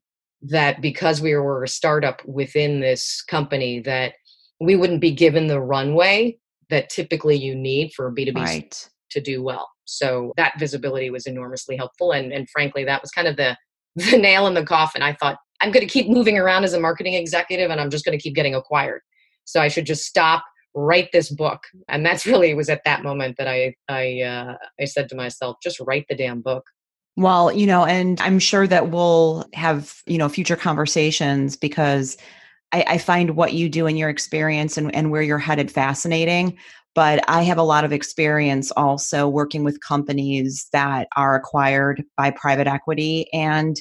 that 0.49 0.81
because 0.81 1.21
we 1.21 1.35
were 1.35 1.63
a 1.63 1.67
startup 1.67 2.23
within 2.25 2.79
this 2.79 3.21
company 3.23 3.79
that 3.81 4.13
we 4.59 4.75
wouldn't 4.75 5.01
be 5.01 5.11
given 5.11 5.47
the 5.47 5.61
runway 5.61 6.37
that 6.69 6.89
typically 6.89 7.35
you 7.35 7.55
need 7.55 7.93
for 7.93 8.11
B2B 8.11 8.35
right. 8.35 8.89
to 9.11 9.21
do 9.21 9.43
well. 9.43 9.69
So 9.85 10.33
that 10.37 10.59
visibility 10.59 11.09
was 11.09 11.27
enormously 11.27 11.77
helpful 11.77 12.11
and 12.11 12.31
and 12.33 12.49
frankly 12.49 12.83
that 12.85 13.01
was 13.01 13.11
kind 13.11 13.27
of 13.27 13.37
the 13.37 13.57
the 13.95 14.17
nail 14.17 14.47
in 14.47 14.53
the 14.53 14.65
coffin. 14.65 15.01
I 15.01 15.13
thought 15.13 15.37
i'm 15.61 15.71
going 15.71 15.87
to 15.87 15.91
keep 15.91 16.09
moving 16.09 16.37
around 16.37 16.65
as 16.65 16.73
a 16.73 16.79
marketing 16.79 17.13
executive 17.13 17.71
and 17.71 17.79
i'm 17.79 17.89
just 17.89 18.03
going 18.03 18.17
to 18.17 18.21
keep 18.21 18.35
getting 18.35 18.55
acquired. 18.55 19.01
So 19.45 19.61
i 19.61 19.67
should 19.67 19.85
just 19.85 20.03
stop 20.05 20.43
write 20.73 21.09
this 21.13 21.29
book 21.29 21.61
and 21.87 22.05
that's 22.05 22.25
really 22.31 22.51
it 22.51 22.57
was 22.57 22.69
at 22.69 22.81
that 22.83 23.03
moment 23.03 23.37
that 23.37 23.47
i 23.47 23.73
i 23.87 24.21
uh, 24.21 24.55
i 24.81 24.85
said 24.85 25.07
to 25.07 25.15
myself 25.15 25.55
just 25.63 25.79
write 25.79 26.05
the 26.09 26.15
damn 26.15 26.41
book. 26.41 26.63
Well, 27.17 27.51
you 27.51 27.65
know, 27.65 27.85
and 27.85 28.19
I'm 28.19 28.39
sure 28.39 28.67
that 28.67 28.91
we'll 28.91 29.45
have, 29.53 30.01
you 30.05 30.17
know, 30.17 30.27
future 30.27 30.57
conversations 30.57 31.55
because 31.55 32.17
I, 32.75 32.83
I 32.87 32.97
find 32.97 33.37
what 33.37 33.53
you 33.53 33.69
do 33.69 33.87
in 33.87 33.95
your 33.95 34.09
experience 34.09 34.77
and, 34.77 34.93
and 34.93 35.09
where 35.09 35.21
you're 35.21 35.37
headed 35.37 35.71
fascinating. 35.71 36.57
But 36.93 37.23
I 37.29 37.43
have 37.43 37.57
a 37.57 37.63
lot 37.63 37.85
of 37.85 37.93
experience 37.93 38.71
also 38.71 39.27
working 39.29 39.63
with 39.63 39.81
companies 39.81 40.67
that 40.73 41.07
are 41.15 41.35
acquired 41.35 42.03
by 42.17 42.31
private 42.31 42.67
equity. 42.67 43.31
And, 43.33 43.77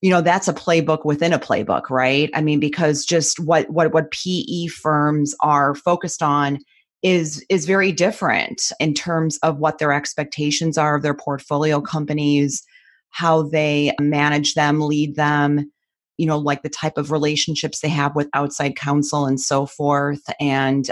you 0.00 0.10
know, 0.10 0.20
that's 0.20 0.48
a 0.48 0.52
playbook 0.52 1.04
within 1.04 1.32
a 1.32 1.38
playbook, 1.38 1.90
right? 1.90 2.30
I 2.34 2.40
mean, 2.40 2.58
because 2.58 3.04
just 3.04 3.38
what 3.38 3.70
what 3.70 3.92
what 3.92 4.10
PE 4.10 4.66
firms 4.66 5.34
are 5.40 5.74
focused 5.74 6.22
on 6.22 6.58
is 7.02 7.44
is 7.48 7.66
very 7.66 7.92
different 7.92 8.72
in 8.80 8.94
terms 8.94 9.38
of 9.38 9.58
what 9.58 9.78
their 9.78 9.92
expectations 9.92 10.76
are 10.76 10.96
of 10.96 11.02
their 11.02 11.14
portfolio 11.14 11.80
companies 11.80 12.64
how 13.10 13.42
they 13.42 13.92
manage 14.00 14.54
them 14.54 14.80
lead 14.80 15.14
them 15.14 15.70
you 16.18 16.26
know 16.26 16.38
like 16.38 16.62
the 16.62 16.68
type 16.68 16.96
of 16.96 17.10
relationships 17.10 17.80
they 17.80 17.88
have 17.88 18.14
with 18.14 18.28
outside 18.34 18.76
counsel 18.76 19.26
and 19.26 19.40
so 19.40 19.66
forth 19.66 20.22
and 20.40 20.90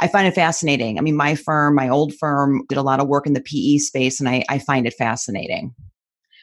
i 0.00 0.08
find 0.08 0.26
it 0.26 0.34
fascinating. 0.34 0.98
I 0.98 1.02
mean 1.02 1.16
my 1.16 1.34
firm 1.34 1.74
my 1.74 1.88
old 1.88 2.14
firm 2.14 2.64
did 2.68 2.78
a 2.78 2.82
lot 2.82 3.00
of 3.00 3.08
work 3.08 3.26
in 3.26 3.32
the 3.32 3.40
pe 3.40 3.78
space 3.78 4.20
and 4.20 4.28
i, 4.28 4.44
I 4.48 4.58
find 4.58 4.86
it 4.86 4.94
fascinating. 4.94 5.74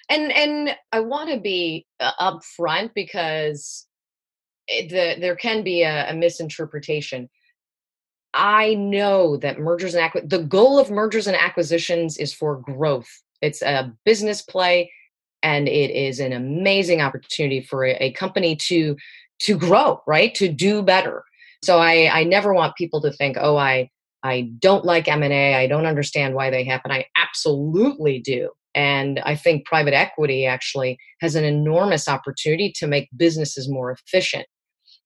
And 0.09 0.31
and 0.31 0.75
i 0.91 0.99
want 0.99 1.29
to 1.29 1.39
be 1.39 1.85
uh, 1.99 2.11
upfront 2.19 2.93
because 2.93 3.87
the 4.67 5.15
there 5.19 5.35
can 5.35 5.63
be 5.63 5.83
a, 5.83 6.09
a 6.09 6.13
misinterpretation. 6.13 7.29
I 8.33 8.75
know 8.75 9.35
that 9.37 9.59
mergers 9.59 9.93
and 9.93 10.09
acqu- 10.09 10.29
the 10.29 10.43
goal 10.43 10.79
of 10.79 10.89
mergers 10.89 11.27
and 11.27 11.35
acquisitions 11.35 12.17
is 12.17 12.33
for 12.33 12.61
growth. 12.61 13.09
It's 13.41 13.61
a 13.61 13.91
business 14.05 14.41
play 14.41 14.91
and 15.43 15.67
it 15.67 15.91
is 15.91 16.19
an 16.19 16.33
amazing 16.33 17.01
opportunity 17.01 17.61
for 17.61 17.85
a, 17.85 17.91
a 17.95 18.11
company 18.13 18.55
to 18.55 18.95
to 19.39 19.57
grow, 19.57 20.01
right? 20.05 20.35
To 20.35 20.47
do 20.47 20.81
better. 20.83 21.23
So 21.63 21.79
I 21.79 22.09
I 22.11 22.23
never 22.23 22.53
want 22.53 22.75
people 22.75 23.01
to 23.01 23.11
think, 23.11 23.37
"Oh, 23.39 23.57
I 23.57 23.89
I 24.23 24.51
don't 24.59 24.85
like 24.85 25.07
M&A. 25.07 25.55
I 25.55 25.67
don't 25.67 25.85
understand 25.85 26.35
why 26.35 26.49
they 26.49 26.63
happen." 26.63 26.91
I 26.91 27.05
absolutely 27.15 28.19
do. 28.19 28.49
And 28.73 29.19
I 29.25 29.35
think 29.35 29.65
private 29.65 29.93
equity 29.93 30.45
actually 30.45 30.97
has 31.19 31.35
an 31.35 31.43
enormous 31.43 32.07
opportunity 32.07 32.71
to 32.77 32.87
make 32.87 33.09
businesses 33.17 33.69
more 33.69 33.91
efficient. 33.91 34.45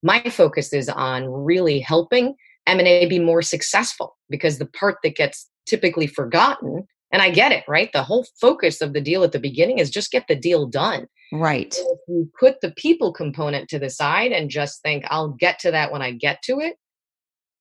My 0.04 0.22
focus 0.22 0.72
is 0.72 0.88
on 0.88 1.28
really 1.28 1.80
helping 1.80 2.36
M&A 2.68 3.08
be 3.08 3.20
more 3.20 3.42
successful 3.42 4.18
because 4.30 4.60
the 4.60 4.68
part 4.68 4.98
that 5.04 5.16
gets 5.16 5.50
typically 5.66 6.08
forgotten 6.08 6.86
and 7.16 7.22
I 7.22 7.30
get 7.30 7.54
it, 7.54 7.64
right? 7.66 7.90
The 7.94 8.04
whole 8.04 8.26
focus 8.42 8.82
of 8.82 8.92
the 8.92 9.00
deal 9.00 9.24
at 9.24 9.32
the 9.32 9.40
beginning 9.40 9.80
is 9.80 9.90
just 9.90 10.12
get 10.12 10.28
the 10.28 10.36
deal 10.36 10.68
done. 10.68 11.08
Right. 11.32 11.74
So 11.74 11.94
if 11.94 12.00
you 12.10 12.30
put 12.38 12.60
the 12.60 12.72
people 12.72 13.14
component 13.14 13.70
to 13.70 13.80
the 13.80 13.90
side 13.90 14.34
and 14.34 14.50
just 14.50 14.82
think 14.82 15.06
I'll 15.08 15.30
get 15.30 15.58
to 15.60 15.72
that 15.72 15.94
when 15.94 16.02
I 16.02 16.12
get 16.12 16.42
to 16.44 16.60
it, 16.60 16.76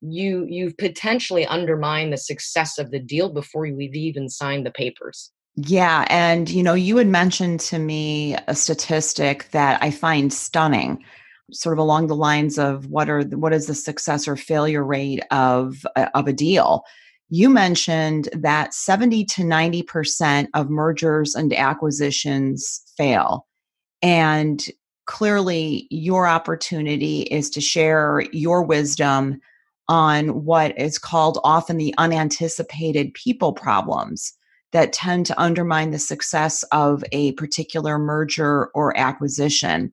you 0.01 0.45
you've 0.49 0.77
potentially 0.77 1.47
undermined 1.47 2.13
the 2.13 2.17
success 2.17 2.79
of 2.79 2.91
the 2.91 2.99
deal 2.99 3.33
before 3.33 3.63
we've 3.63 3.95
even 3.95 4.29
signed 4.29 4.67
the 4.67 4.73
papers. 4.73 5.31
Yeah, 5.55 6.05
and 6.11 6.51
you 6.51 6.65
know, 6.65 6.75
you 6.75 6.97
had 6.97 7.07
mentioned 7.07 7.61
to 7.61 7.79
me 7.79 8.35
a 8.49 8.57
statistic 8.57 9.51
that 9.53 9.81
I 9.81 9.93
find 9.93 10.33
stunning 10.33 11.05
sort 11.53 11.75
of 11.75 11.79
along 11.79 12.09
the 12.09 12.17
lines 12.17 12.59
of 12.59 12.87
what 12.87 13.09
are 13.09 13.23
what 13.23 13.53
is 13.53 13.69
the 13.69 13.75
success 13.77 14.27
or 14.27 14.35
failure 14.35 14.83
rate 14.83 15.23
of 15.31 15.87
uh, 15.95 16.09
of 16.13 16.27
a 16.27 16.33
deal 16.33 16.83
you 17.31 17.49
mentioned 17.49 18.29
that 18.33 18.75
70 18.75 19.25
to 19.25 19.43
90% 19.43 20.49
of 20.55 20.71
mergers 20.71 21.35
and 21.35 21.53
acquisitions 21.53 22.83
fail 22.97 23.47
and 24.03 24.67
clearly 25.07 25.87
your 25.91 26.27
opportunity 26.27 27.23
is 27.23 27.51
to 27.51 27.61
share 27.61 28.23
your 28.33 28.63
wisdom 28.63 29.41
on 29.89 30.45
what 30.45 30.79
is 30.79 30.99
called 30.99 31.39
often 31.45 31.77
the 31.77 31.95
unanticipated 31.99 33.13
people 33.15 33.53
problems 33.53 34.33
that 34.73 34.93
tend 34.93 35.25
to 35.27 35.41
undermine 35.41 35.91
the 35.91 35.99
success 35.99 36.65
of 36.65 37.05
a 37.13 37.33
particular 37.33 37.99
merger 37.99 38.67
or 38.75 38.97
acquisition. 38.99 39.93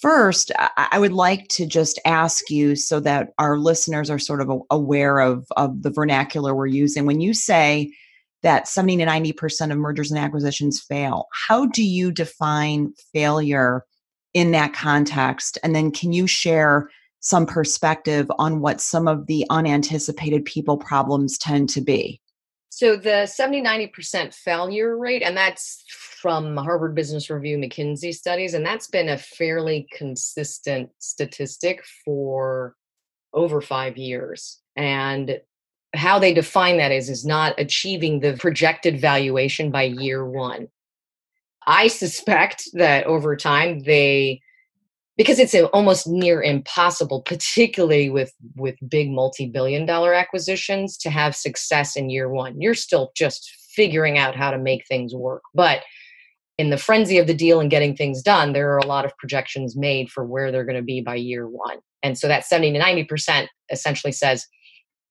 First, 0.00 0.50
I 0.76 0.98
would 0.98 1.12
like 1.12 1.48
to 1.48 1.66
just 1.66 1.98
ask 2.04 2.50
you 2.50 2.76
so 2.76 3.00
that 3.00 3.30
our 3.38 3.58
listeners 3.58 4.10
are 4.10 4.18
sort 4.18 4.40
of 4.40 4.50
aware 4.70 5.20
of, 5.20 5.46
of 5.56 5.82
the 5.82 5.90
vernacular 5.90 6.54
we're 6.54 6.66
using. 6.66 7.06
When 7.06 7.20
you 7.20 7.32
say 7.32 7.92
that 8.42 8.68
70 8.68 8.98
to 8.98 9.06
90% 9.06 9.70
of 9.70 9.78
mergers 9.78 10.10
and 10.10 10.18
acquisitions 10.18 10.80
fail, 10.80 11.26
how 11.32 11.66
do 11.66 11.82
you 11.82 12.10
define 12.12 12.92
failure 13.12 13.84
in 14.34 14.50
that 14.50 14.74
context? 14.74 15.58
And 15.62 15.74
then 15.74 15.90
can 15.90 16.12
you 16.12 16.26
share 16.26 16.90
some 17.20 17.46
perspective 17.46 18.30
on 18.38 18.60
what 18.60 18.80
some 18.80 19.08
of 19.08 19.26
the 19.26 19.46
unanticipated 19.48 20.44
people 20.44 20.76
problems 20.76 21.38
tend 21.38 21.68
to 21.70 21.80
be? 21.80 22.20
So 22.68 22.96
the 22.96 23.26
70 23.26 23.62
90% 23.62 24.34
failure 24.34 24.98
rate, 24.98 25.22
and 25.22 25.36
that's 25.36 25.84
from 26.24 26.56
Harvard 26.56 26.94
Business 26.94 27.28
Review 27.28 27.58
McKinsey 27.58 28.14
studies, 28.14 28.54
and 28.54 28.64
that's 28.64 28.86
been 28.86 29.10
a 29.10 29.18
fairly 29.18 29.86
consistent 29.92 30.88
statistic 30.98 31.84
for 32.02 32.76
over 33.34 33.60
five 33.60 33.98
years. 33.98 34.58
And 34.74 35.38
how 35.94 36.18
they 36.18 36.32
define 36.32 36.78
that 36.78 36.92
is 36.92 37.10
is 37.10 37.26
not 37.26 37.54
achieving 37.60 38.20
the 38.20 38.38
projected 38.38 38.98
valuation 38.98 39.70
by 39.70 39.82
year 39.82 40.24
one. 40.24 40.68
I 41.66 41.88
suspect 41.88 42.70
that 42.72 43.04
over 43.04 43.36
time 43.36 43.80
they 43.80 44.40
because 45.18 45.38
it's 45.38 45.54
almost 45.74 46.08
near 46.08 46.42
impossible 46.42 47.20
particularly 47.20 48.08
with 48.08 48.32
with 48.56 48.76
big 48.88 49.10
multi-billion 49.10 49.84
dollar 49.84 50.14
acquisitions 50.14 50.96
to 50.96 51.10
have 51.10 51.36
success 51.36 51.96
in 51.96 52.08
year 52.10 52.30
one 52.30 52.60
you're 52.60 52.74
still 52.74 53.12
just 53.14 53.48
figuring 53.76 54.18
out 54.18 54.34
how 54.34 54.50
to 54.50 54.58
make 54.58 54.84
things 54.88 55.14
work 55.14 55.42
but 55.54 55.82
in 56.58 56.70
the 56.70 56.78
frenzy 56.78 57.18
of 57.18 57.26
the 57.26 57.34
deal 57.34 57.60
and 57.60 57.70
getting 57.70 57.96
things 57.96 58.22
done 58.22 58.52
there 58.52 58.72
are 58.72 58.78
a 58.78 58.86
lot 58.86 59.04
of 59.04 59.16
projections 59.18 59.76
made 59.76 60.10
for 60.10 60.24
where 60.24 60.50
they're 60.50 60.64
going 60.64 60.76
to 60.76 60.82
be 60.82 61.00
by 61.00 61.14
year 61.14 61.48
one 61.48 61.78
and 62.02 62.18
so 62.18 62.28
that 62.28 62.44
70 62.44 62.72
to 62.72 62.80
90% 62.80 63.46
essentially 63.70 64.12
says 64.12 64.46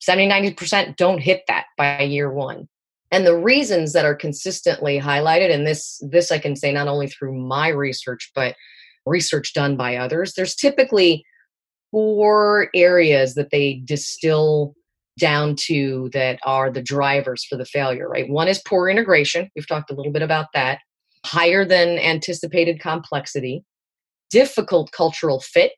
70 0.01 0.29
90% 0.29 0.95
don't 0.95 1.19
hit 1.19 1.41
that 1.47 1.65
by 1.77 2.01
year 2.01 2.31
one 2.31 2.67
and 3.11 3.27
the 3.27 3.37
reasons 3.37 3.93
that 3.93 4.05
are 4.05 4.15
consistently 4.15 4.99
highlighted 4.99 5.53
and 5.53 5.67
this 5.67 6.01
this 6.09 6.31
i 6.31 6.37
can 6.37 6.55
say 6.55 6.71
not 6.71 6.87
only 6.87 7.07
through 7.07 7.33
my 7.33 7.67
research 7.67 8.31
but 8.35 8.55
research 9.05 9.53
done 9.53 9.75
by 9.75 9.95
others, 9.95 10.33
there's 10.33 10.55
typically 10.55 11.25
four 11.91 12.69
areas 12.73 13.35
that 13.35 13.51
they 13.51 13.81
distill 13.85 14.73
down 15.19 15.55
to 15.55 16.09
that 16.13 16.39
are 16.43 16.71
the 16.71 16.81
drivers 16.81 17.45
for 17.45 17.55
the 17.55 17.65
failure, 17.65 18.09
right? 18.09 18.29
One 18.29 18.47
is 18.47 18.61
poor 18.65 18.89
integration. 18.89 19.49
We've 19.55 19.67
talked 19.67 19.91
a 19.91 19.95
little 19.95 20.11
bit 20.11 20.23
about 20.23 20.47
that. 20.53 20.79
Higher 21.25 21.65
than 21.65 21.99
anticipated 21.99 22.79
complexity. 22.79 23.63
difficult 24.29 24.91
cultural 24.91 25.39
fit 25.39 25.73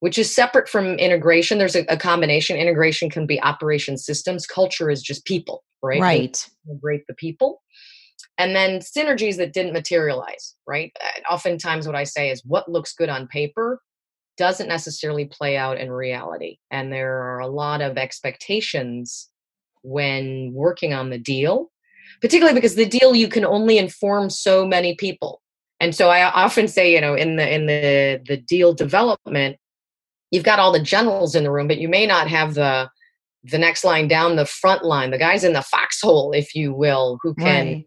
which 0.00 0.18
is 0.18 0.32
separate 0.32 0.68
from 0.68 0.98
integration. 0.98 1.56
There's 1.56 1.74
a, 1.74 1.86
a 1.88 1.96
combination. 1.96 2.58
Integration 2.58 3.08
can 3.08 3.26
be 3.26 3.42
operation 3.42 3.96
systems. 3.96 4.46
Culture 4.46 4.90
is 4.90 5.02
just 5.02 5.24
people 5.24 5.64
right? 5.82 6.00
Right. 6.00 6.50
integrate 6.68 7.06
the 7.06 7.14
people. 7.14 7.62
And 8.38 8.54
then 8.54 8.80
synergies 8.80 9.36
that 9.36 9.52
didn't 9.52 9.72
materialize 9.72 10.54
right? 10.66 10.92
Uh, 11.02 11.32
oftentimes 11.32 11.86
what 11.86 11.96
i 11.96 12.04
say 12.04 12.30
is 12.30 12.42
what 12.44 12.70
looks 12.70 12.92
good 12.92 13.08
on 13.08 13.28
paper 13.28 13.80
doesn't 14.36 14.68
necessarily 14.68 15.24
play 15.24 15.56
out 15.56 15.78
in 15.78 15.90
reality. 15.90 16.58
And 16.70 16.92
there 16.92 17.22
are 17.22 17.38
a 17.38 17.46
lot 17.46 17.80
of 17.80 17.96
expectations 17.96 19.30
when 19.82 20.52
working 20.52 20.92
on 20.92 21.08
the 21.08 21.18
deal 21.18 21.70
particularly 22.20 22.54
because 22.54 22.74
the 22.74 22.86
deal 22.86 23.14
you 23.14 23.28
can 23.28 23.44
only 23.44 23.78
inform 23.78 24.30
so 24.30 24.66
many 24.66 24.94
people. 24.94 25.42
And 25.80 25.94
so 25.94 26.08
i 26.08 26.22
often 26.22 26.68
say 26.68 26.92
you 26.92 27.00
know 27.00 27.14
in 27.14 27.36
the 27.36 27.54
in 27.54 27.66
the 27.66 28.20
the 28.26 28.38
deal 28.38 28.72
development 28.72 29.58
you've 30.30 30.44
got 30.44 30.58
all 30.58 30.72
the 30.72 30.82
generals 30.82 31.34
in 31.34 31.44
the 31.44 31.50
room 31.50 31.68
but 31.68 31.78
you 31.78 31.88
may 31.88 32.06
not 32.06 32.28
have 32.28 32.54
the 32.54 32.88
the 33.44 33.58
next 33.58 33.84
line 33.84 34.08
down 34.08 34.36
the 34.36 34.46
front 34.46 34.84
line 34.84 35.10
the 35.10 35.18
guys 35.18 35.44
in 35.44 35.52
the 35.52 35.62
foxhole 35.62 36.32
if 36.32 36.54
you 36.54 36.72
will 36.72 37.18
who 37.22 37.34
can 37.34 37.66
right. 37.66 37.86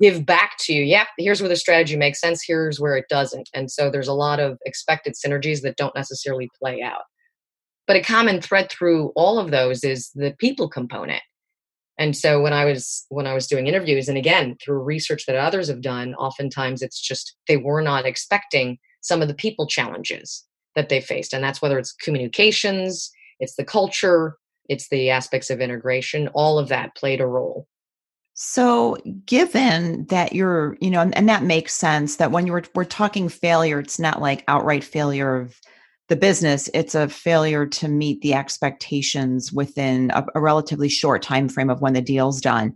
give 0.00 0.24
back 0.24 0.52
to 0.60 0.72
you 0.72 0.82
yep 0.82 1.08
here's 1.18 1.40
where 1.40 1.48
the 1.48 1.56
strategy 1.56 1.96
makes 1.96 2.20
sense 2.20 2.44
here's 2.46 2.78
where 2.78 2.96
it 2.96 3.06
doesn't. 3.08 3.48
And 3.54 3.70
so 3.70 3.90
there's 3.90 4.08
a 4.08 4.14
lot 4.14 4.40
of 4.40 4.58
expected 4.64 5.14
synergies 5.14 5.62
that 5.62 5.76
don't 5.76 5.94
necessarily 5.94 6.48
play 6.58 6.82
out. 6.82 7.02
But 7.86 7.96
a 7.96 8.02
common 8.02 8.40
thread 8.40 8.70
through 8.70 9.12
all 9.16 9.38
of 9.38 9.50
those 9.50 9.84
is 9.84 10.10
the 10.14 10.34
people 10.38 10.68
component 10.68 11.22
and 11.98 12.16
so 12.16 12.40
when 12.40 12.52
i 12.52 12.64
was 12.64 13.06
when 13.08 13.26
i 13.26 13.34
was 13.34 13.46
doing 13.46 13.66
interviews 13.66 14.08
and 14.08 14.18
again 14.18 14.56
through 14.62 14.82
research 14.82 15.24
that 15.26 15.36
others 15.36 15.68
have 15.68 15.80
done 15.80 16.14
oftentimes 16.14 16.82
it's 16.82 17.00
just 17.00 17.36
they 17.48 17.56
were 17.56 17.82
not 17.82 18.06
expecting 18.06 18.78
some 19.06 19.22
of 19.22 19.28
the 19.28 19.34
people 19.34 19.66
challenges 19.66 20.44
that 20.74 20.88
they 20.88 21.00
faced. 21.00 21.32
And 21.32 21.42
that's 21.42 21.60
whether 21.60 21.78
it's 21.78 21.92
communications 21.92 23.10
it's 23.38 23.56
the 23.56 23.64
culture 23.64 24.36
it's 24.68 24.88
the 24.88 25.10
aspects 25.10 25.50
of 25.50 25.60
integration 25.60 26.28
all 26.28 26.58
of 26.58 26.68
that 26.68 26.96
played 26.96 27.20
a 27.20 27.26
role. 27.26 27.66
So 28.34 28.96
given 29.24 30.06
that 30.06 30.32
you're 30.32 30.76
you 30.80 30.90
know 30.90 31.00
and, 31.00 31.16
and 31.16 31.28
that 31.28 31.42
makes 31.42 31.74
sense 31.74 32.16
that 32.16 32.30
when 32.30 32.46
you're 32.46 32.64
we're 32.74 32.84
talking 32.84 33.28
failure 33.28 33.80
it's 33.80 33.98
not 33.98 34.20
like 34.20 34.44
outright 34.48 34.84
failure 34.84 35.36
of 35.36 35.60
the 36.08 36.16
business 36.16 36.70
it's 36.72 36.94
a 36.94 37.08
failure 37.08 37.66
to 37.66 37.88
meet 37.88 38.20
the 38.20 38.34
expectations 38.34 39.52
within 39.52 40.10
a, 40.14 40.24
a 40.34 40.40
relatively 40.40 40.88
short 40.88 41.22
time 41.22 41.48
frame 41.48 41.70
of 41.70 41.80
when 41.80 41.94
the 41.94 42.00
deal's 42.00 42.40
done. 42.40 42.74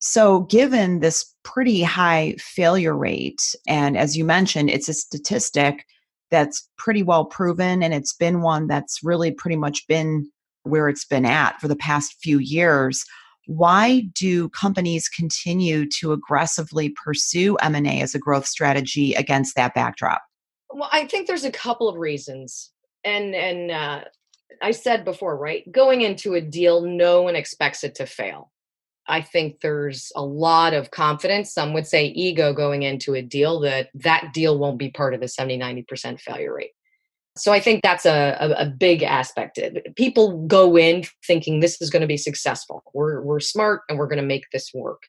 So 0.00 0.40
given 0.40 1.00
this 1.00 1.32
pretty 1.44 1.82
high 1.82 2.34
failure 2.38 2.96
rate 2.96 3.54
and 3.66 3.96
as 3.96 4.16
you 4.16 4.24
mentioned 4.24 4.70
it's 4.70 4.88
a 4.88 4.94
statistic 4.94 5.84
that's 6.30 6.68
pretty 6.78 7.02
well 7.02 7.26
proven 7.26 7.82
and 7.82 7.92
it's 7.92 8.14
been 8.14 8.40
one 8.40 8.66
that's 8.66 9.00
really 9.02 9.30
pretty 9.30 9.56
much 9.56 9.86
been 9.86 10.30
where 10.62 10.88
it's 10.88 11.04
been 11.04 11.26
at 11.26 11.60
for 11.60 11.68
the 11.68 11.76
past 11.76 12.16
few 12.22 12.38
years 12.38 13.04
why 13.46 14.04
do 14.14 14.48
companies 14.50 15.08
continue 15.08 15.84
to 15.88 16.12
aggressively 16.12 16.94
pursue 17.04 17.56
m&a 17.56 18.00
as 18.00 18.14
a 18.14 18.20
growth 18.20 18.46
strategy 18.46 19.14
against 19.14 19.56
that 19.56 19.74
backdrop 19.74 20.22
well, 20.72 20.88
I 20.92 21.06
think 21.06 21.26
there's 21.26 21.44
a 21.44 21.52
couple 21.52 21.88
of 21.88 21.96
reasons, 21.96 22.70
and 23.04 23.34
and 23.34 23.70
uh, 23.70 24.04
I 24.60 24.70
said 24.70 25.04
before, 25.04 25.36
right? 25.36 25.70
Going 25.70 26.02
into 26.02 26.34
a 26.34 26.40
deal, 26.40 26.82
no 26.82 27.22
one 27.22 27.36
expects 27.36 27.84
it 27.84 27.94
to 27.96 28.06
fail. 28.06 28.50
I 29.08 29.20
think 29.20 29.60
there's 29.60 30.12
a 30.14 30.24
lot 30.24 30.74
of 30.74 30.90
confidence. 30.90 31.52
Some 31.52 31.72
would 31.72 31.86
say 31.86 32.06
ego 32.06 32.52
going 32.52 32.82
into 32.82 33.14
a 33.14 33.22
deal 33.22 33.60
that 33.60 33.88
that 33.94 34.32
deal 34.32 34.58
won't 34.58 34.78
be 34.78 34.90
part 34.90 35.14
of 35.14 35.20
the 35.20 35.28
70, 35.28 35.58
90% 35.58 36.20
failure 36.20 36.54
rate. 36.54 36.70
So 37.36 37.52
I 37.52 37.60
think 37.60 37.82
that's 37.82 38.06
a, 38.06 38.36
a, 38.38 38.50
a 38.64 38.66
big 38.66 39.02
aspect. 39.02 39.58
People 39.96 40.46
go 40.46 40.76
in 40.76 41.04
thinking 41.26 41.60
this 41.60 41.80
is 41.80 41.90
going 41.90 42.02
to 42.02 42.06
be 42.06 42.18
successful. 42.18 42.84
We're, 42.92 43.22
we're 43.22 43.40
smart 43.40 43.82
and 43.88 43.98
we're 43.98 44.06
going 44.06 44.20
to 44.20 44.26
make 44.26 44.44
this 44.52 44.70
work. 44.74 45.02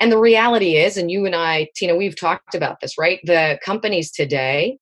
And 0.00 0.10
the 0.10 0.18
reality 0.18 0.76
is, 0.76 0.96
and 0.96 1.10
you 1.10 1.26
and 1.26 1.34
I, 1.34 1.68
Tina, 1.76 1.94
we've 1.94 2.18
talked 2.18 2.54
about 2.54 2.80
this, 2.80 2.96
right? 2.96 3.20
The 3.24 3.58
companies 3.64 4.10
today 4.10 4.78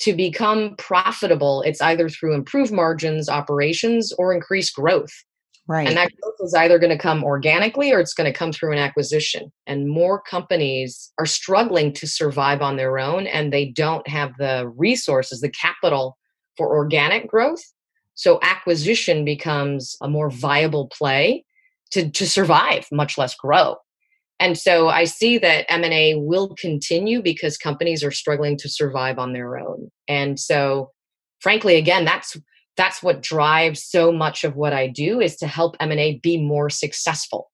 to 0.00 0.14
become 0.14 0.74
profitable, 0.76 1.62
it's 1.62 1.80
either 1.80 2.08
through 2.08 2.34
improved 2.34 2.72
margins, 2.72 3.28
operations, 3.28 4.12
or 4.18 4.32
increased 4.32 4.74
growth. 4.74 5.12
Right. 5.66 5.86
And 5.86 5.96
that 5.96 6.10
growth 6.20 6.34
is 6.40 6.54
either 6.54 6.78
going 6.78 6.90
to 6.90 6.98
come 6.98 7.22
organically 7.22 7.92
or 7.92 8.00
it's 8.00 8.14
going 8.14 8.30
to 8.30 8.36
come 8.36 8.50
through 8.50 8.72
an 8.72 8.78
acquisition. 8.78 9.52
And 9.66 9.88
more 9.88 10.20
companies 10.20 11.12
are 11.18 11.26
struggling 11.26 11.92
to 11.92 12.08
survive 12.08 12.60
on 12.60 12.76
their 12.76 12.98
own 12.98 13.26
and 13.26 13.52
they 13.52 13.66
don't 13.66 14.06
have 14.08 14.32
the 14.38 14.72
resources, 14.76 15.42
the 15.42 15.50
capital 15.50 16.18
for 16.56 16.74
organic 16.74 17.28
growth. 17.28 17.62
So 18.14 18.40
acquisition 18.42 19.24
becomes 19.24 19.96
a 20.00 20.08
more 20.08 20.30
viable 20.30 20.88
play 20.88 21.44
to, 21.92 22.10
to 22.10 22.26
survive, 22.26 22.86
much 22.90 23.16
less 23.16 23.34
grow 23.34 23.76
and 24.40 24.58
so 24.58 24.88
i 24.88 25.04
see 25.04 25.38
that 25.38 25.70
m&a 25.70 26.16
will 26.16 26.54
continue 26.56 27.22
because 27.22 27.56
companies 27.56 28.02
are 28.02 28.10
struggling 28.10 28.56
to 28.56 28.68
survive 28.68 29.18
on 29.18 29.32
their 29.32 29.58
own. 29.58 29.88
And 30.08 30.40
so 30.40 30.90
frankly 31.40 31.76
again 31.76 32.04
that's 32.04 32.36
that's 32.76 33.02
what 33.02 33.22
drives 33.22 33.84
so 33.84 34.10
much 34.10 34.42
of 34.42 34.56
what 34.56 34.72
i 34.72 34.88
do 34.88 35.20
is 35.20 35.36
to 35.36 35.46
help 35.46 35.76
m&a 35.78 36.18
be 36.22 36.42
more 36.42 36.70
successful 36.70 37.50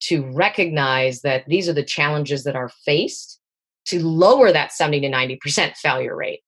to 0.00 0.24
recognize 0.32 1.22
that 1.22 1.44
these 1.48 1.68
are 1.68 1.72
the 1.72 1.84
challenges 1.84 2.44
that 2.44 2.54
are 2.54 2.70
faced 2.84 3.40
to 3.86 4.04
lower 4.04 4.52
that 4.52 4.72
70 4.72 5.00
to 5.00 5.08
90% 5.08 5.76
failure 5.76 6.16
rate. 6.16 6.40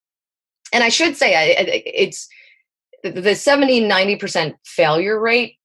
And 0.72 0.84
i 0.84 0.88
should 0.88 1.16
say 1.16 1.54
it's 1.84 2.28
the 3.02 3.34
70 3.34 3.82
90% 3.82 4.54
failure 4.64 5.18
rate 5.20 5.56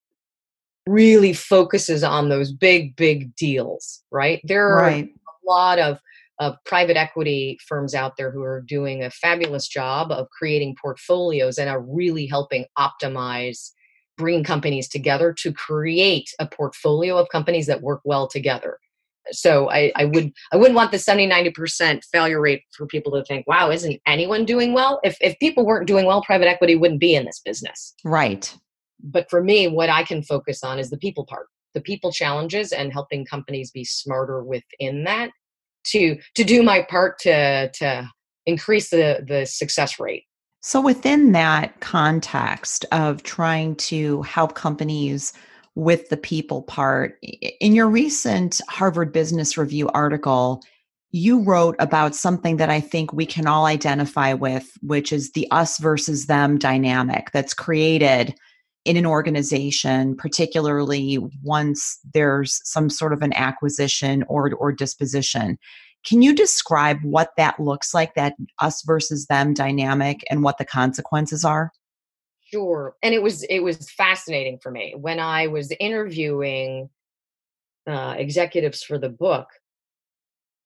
really 0.87 1.33
focuses 1.33 2.03
on 2.03 2.29
those 2.29 2.51
big, 2.51 2.95
big 2.95 3.35
deals, 3.35 4.03
right? 4.11 4.41
There 4.43 4.67
are 4.67 4.81
right. 4.81 5.05
a 5.05 5.51
lot 5.51 5.79
of, 5.79 5.99
of 6.39 6.57
private 6.65 6.97
equity 6.97 7.57
firms 7.67 7.95
out 7.95 8.17
there 8.17 8.31
who 8.31 8.43
are 8.43 8.61
doing 8.61 9.03
a 9.03 9.09
fabulous 9.09 9.67
job 9.67 10.11
of 10.11 10.29
creating 10.29 10.75
portfolios 10.79 11.57
and 11.57 11.69
are 11.69 11.81
really 11.81 12.27
helping 12.27 12.65
optimize 12.77 13.71
bringing 14.17 14.43
companies 14.43 14.87
together 14.87 15.33
to 15.33 15.51
create 15.51 16.29
a 16.39 16.47
portfolio 16.47 17.17
of 17.17 17.27
companies 17.29 17.67
that 17.67 17.81
work 17.81 18.01
well 18.05 18.27
together 18.27 18.79
so 19.31 19.69
I, 19.69 19.91
I 19.95 20.05
would 20.05 20.31
i 20.53 20.57
wouldn't 20.57 20.75
want 20.75 20.91
the 20.91 20.99
70 20.99 21.27
90% 21.27 22.03
failure 22.05 22.39
rate 22.39 22.63
for 22.71 22.85
people 22.85 23.11
to 23.13 23.23
think 23.25 23.45
wow 23.47 23.71
isn't 23.71 23.99
anyone 24.05 24.45
doing 24.45 24.73
well 24.73 24.99
if, 25.03 25.17
if 25.21 25.37
people 25.39 25.65
weren't 25.65 25.87
doing 25.87 26.05
well 26.05 26.21
private 26.21 26.47
equity 26.47 26.75
wouldn't 26.75 26.99
be 26.99 27.15
in 27.15 27.25
this 27.25 27.41
business 27.43 27.93
right 28.03 28.55
but 29.05 29.29
for 29.29 29.43
me 29.43 29.67
what 29.67 29.89
i 29.89 30.03
can 30.03 30.21
focus 30.21 30.63
on 30.63 30.79
is 30.79 30.89
the 30.89 30.97
people 30.97 31.25
part 31.25 31.47
the 31.75 31.81
people 31.81 32.11
challenges 32.11 32.71
and 32.71 32.91
helping 32.91 33.25
companies 33.25 33.69
be 33.69 33.83
smarter 33.83 34.43
within 34.43 35.03
that 35.03 35.29
to 35.85 36.17
to 36.33 36.43
do 36.43 36.63
my 36.63 36.81
part 36.89 37.19
to 37.19 37.69
to 37.71 38.09
increase 38.47 38.89
the 38.89 39.23
the 39.27 39.45
success 39.45 39.99
rate. 39.99 40.23
So 40.61 40.81
within 40.81 41.33
that 41.33 41.79
context 41.79 42.85
of 42.91 43.21
trying 43.21 43.75
to 43.75 44.23
help 44.23 44.55
companies 44.55 45.31
with 45.75 46.09
the 46.09 46.17
people 46.17 46.63
part 46.63 47.19
in 47.59 47.75
your 47.75 47.87
recent 47.87 48.61
harvard 48.69 49.11
business 49.13 49.57
review 49.57 49.89
article 49.89 50.63
you 51.11 51.43
wrote 51.43 51.77
about 51.79 52.13
something 52.13 52.57
that 52.57 52.69
I 52.69 52.81
think 52.81 53.13
we 53.13 53.25
can 53.25 53.47
all 53.47 53.65
identify 53.65 54.33
with, 54.33 54.77
which 54.81 55.13
is 55.13 55.31
the 55.31 55.47
us 55.49 55.77
versus 55.77 56.25
them 56.25 56.57
dynamic 56.57 57.31
that's 57.31 57.53
created 57.53 58.35
in 58.85 58.97
an 58.97 59.05
organization, 59.05 60.15
particularly 60.15 61.17
once 61.43 61.99
there's 62.13 62.61
some 62.63 62.89
sort 62.89 63.13
of 63.13 63.21
an 63.23 63.33
acquisition 63.33 64.23
or, 64.27 64.53
or 64.53 64.71
disposition. 64.71 65.57
Can 66.05 66.21
you 66.21 66.35
describe 66.35 66.99
what 67.01 67.31
that 67.35 67.59
looks 67.59 67.93
like, 67.95 68.13
that 68.13 68.35
us 68.59 68.83
versus 68.83 69.25
them 69.25 69.55
dynamic, 69.55 70.23
and 70.29 70.43
what 70.43 70.59
the 70.59 70.65
consequences 70.65 71.43
are? 71.43 71.71
Sure. 72.41 72.95
And 73.01 73.15
it 73.15 73.23
was 73.23 73.41
it 73.43 73.61
was 73.61 73.89
fascinating 73.89 74.59
for 74.59 74.69
me 74.69 74.93
when 74.95 75.19
I 75.19 75.47
was 75.47 75.73
interviewing 75.79 76.89
uh, 77.87 78.13
executives 78.17 78.83
for 78.83 78.99
the 78.99 79.09
book. 79.09 79.47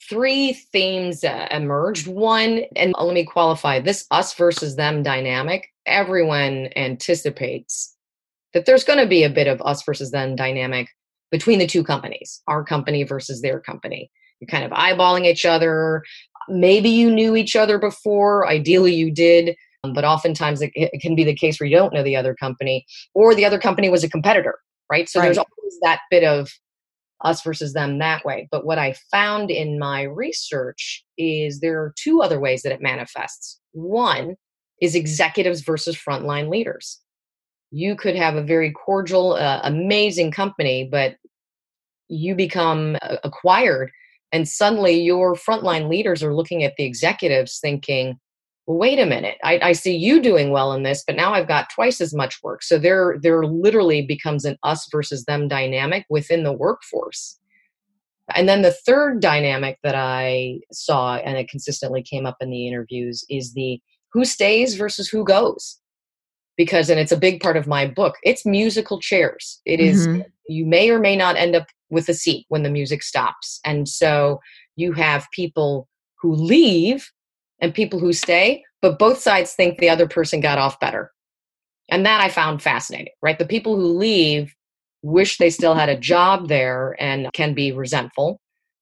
Three 0.10 0.54
themes 0.54 1.24
uh, 1.24 1.48
emerged. 1.52 2.08
One, 2.08 2.64
and 2.76 2.94
let 3.00 3.14
me 3.14 3.24
qualify 3.24 3.80
this 3.80 4.06
us 4.12 4.34
versus 4.34 4.76
them 4.76 5.04
dynamic. 5.04 5.70
Everyone 5.86 6.70
anticipates 6.76 7.96
that 8.54 8.66
there's 8.66 8.84
going 8.84 9.00
to 9.00 9.08
be 9.08 9.24
a 9.24 9.30
bit 9.30 9.48
of 9.48 9.62
us 9.62 9.84
versus 9.84 10.12
them 10.12 10.36
dynamic 10.36 10.90
between 11.32 11.60
the 11.60 11.68
two 11.68 11.84
companies, 11.84 12.42
our 12.48 12.64
company 12.64 13.04
versus 13.04 13.42
their 13.42 13.60
company. 13.60 14.10
You're 14.40 14.48
kind 14.48 14.64
of 14.64 14.72
eyeballing 14.72 15.26
each 15.26 15.46
other. 15.46 16.04
Maybe 16.48 16.90
you 16.90 17.12
knew 17.12 17.36
each 17.36 17.56
other 17.56 17.78
before. 17.78 18.48
Ideally, 18.48 18.94
you 18.94 19.12
did. 19.12 19.56
Um, 19.84 19.94
but 19.94 20.04
oftentimes 20.04 20.62
it, 20.62 20.72
it, 20.76 21.02
can 21.02 21.16
be 21.16 21.24
the 21.24 21.36
case 21.36 21.60
where 21.60 21.68
you 21.68 21.76
don't 21.78 21.94
know 21.94 22.04
the 22.04 22.16
other 22.16 22.36
company 22.36 22.86
or 23.14 23.34
the 23.34 23.46
other 23.46 23.60
company 23.60 23.90
was 23.90 24.04
a 24.04 24.10
competitor, 24.10 24.56
right? 24.92 25.08
So 25.08 25.20
right. 25.20 25.28
there's 25.28 25.38
always 25.38 25.80
that 25.84 26.02
bit 26.10 26.24
of 26.24 26.50
us 27.24 27.42
versus 27.44 27.74
them 27.74 28.00
that 28.00 28.26
way. 28.26 28.48
But 28.52 28.66
what 28.66 28.78
I 28.78 28.96
found 29.12 29.52
in 29.52 29.80
my 29.80 30.04
research 30.04 31.04
is 31.18 31.60
there 31.60 31.80
are 31.80 31.94
two 31.98 32.22
other 32.22 32.40
ways 32.40 32.62
that 32.64 32.72
it 32.72 32.82
manifests. 32.82 33.60
One 33.72 34.36
is 34.82 34.96
executives 34.96 35.62
versus 35.62 35.98
frontline 35.98 36.50
leaders. 36.50 37.00
You 37.72 37.96
could 37.96 38.16
have 38.16 38.36
a 38.36 38.44
very 38.44 38.72
cordial, 38.72 39.34
uh, 39.34 39.62
amazing 39.64 40.32
company, 40.32 40.88
but 40.92 41.18
you 42.08 42.36
become 42.36 42.98
uh, 43.02 43.18
acquired, 43.24 43.92
and 44.32 44.48
suddenly 44.48 45.00
your 45.02 45.36
frontline 45.36 45.90
leaders 45.90 46.24
are 46.24 46.36
looking 46.36 46.64
at 46.64 46.76
the 46.78 46.86
executives 46.86 47.60
thinking, 47.62 48.20
wait 48.70 49.00
a 49.00 49.06
minute 49.06 49.38
I, 49.44 49.60
I, 49.64 49.72
see 49.72 49.96
you 49.96 50.22
doing 50.22 50.52
well 50.52 50.74
in 50.74 50.84
this 50.84 51.04
but 51.06 51.16
now 51.16 51.34
i've 51.34 51.48
got 51.48 51.72
twice 51.74 52.00
as 52.00 52.14
much 52.14 52.38
work. 52.44 52.62
So 52.62 52.78
there 52.78 53.18
there 53.20 53.44
literally 53.44 54.04
becomes 54.04 54.46
an 54.46 54.58
us 54.62 54.88
versus 54.92 55.26
them 55.26 55.48
dynamic 55.48 56.06
within 56.08 56.44
the 56.44 56.54
workforce. 56.54 57.40
And 58.36 58.48
then 58.48 58.62
the 58.62 58.72
third 58.72 59.22
dynamic 59.22 59.80
that 59.82 59.96
i 59.96 60.60
saw 60.72 61.16
and 61.16 61.36
it 61.36 61.50
consistently 61.50 62.04
came 62.04 62.28
up 62.28 62.38
in 62.42 62.52
the 62.52 62.68
interviews 62.68 63.26
is 63.28 63.54
the 63.54 63.82
who 64.14 64.24
stays 64.24 64.76
versus 64.76 65.10
who 65.10 65.24
goes 65.24 65.80
because 66.60 66.90
and 66.92 67.00
it's 67.00 67.12
a 67.12 67.18
big 67.18 67.42
part 67.42 67.58
of 67.58 67.66
my 67.66 67.88
book 67.88 68.16
it's 68.22 68.46
musical 68.46 69.00
chairs 69.00 69.62
It 69.66 69.80
is 69.80 70.08
mm-hmm. 70.08 70.22
you 70.48 70.66
may 70.66 70.92
or 70.92 71.00
may 71.00 71.16
not 71.16 71.38
end 71.38 71.56
up 71.56 71.68
with 71.90 72.10
a 72.10 72.14
seat 72.14 72.46
when 72.50 72.64
the 72.64 72.70
music 72.70 73.02
stops 73.02 73.60
and 73.66 73.88
so 73.88 74.40
you 74.76 74.94
have 74.94 75.28
people 75.32 75.88
who 76.22 76.34
leave 76.34 77.12
and 77.62 77.74
people 77.74 78.00
who 78.00 78.14
stay, 78.14 78.64
but 78.82 79.00
both 79.00 79.20
sides 79.20 79.54
think 79.54 79.78
the 79.78 79.90
other 79.90 80.08
person 80.08 80.40
got 80.40 80.58
off 80.58 80.80
better. 80.80 81.12
And 81.90 82.06
that 82.06 82.22
I 82.22 82.30
found 82.30 82.62
fascinating, 82.62 83.14
right? 83.22 83.38
The 83.38 83.46
people 83.46 83.76
who 83.76 83.98
leave 83.98 84.54
wish 85.02 85.38
they 85.38 85.50
still 85.50 85.76
had 85.76 85.90
a 85.90 86.00
job 86.00 86.48
there 86.48 86.96
and 87.00 87.32
can 87.34 87.54
be 87.54 87.72
resentful. 87.72 88.40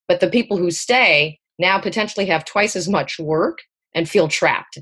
But 0.07 0.19
the 0.19 0.29
people 0.29 0.57
who 0.57 0.71
stay 0.71 1.39
now 1.59 1.79
potentially 1.79 2.25
have 2.27 2.45
twice 2.45 2.75
as 2.75 2.87
much 2.87 3.17
work 3.19 3.59
and 3.95 4.09
feel 4.09 4.27
trapped. 4.27 4.79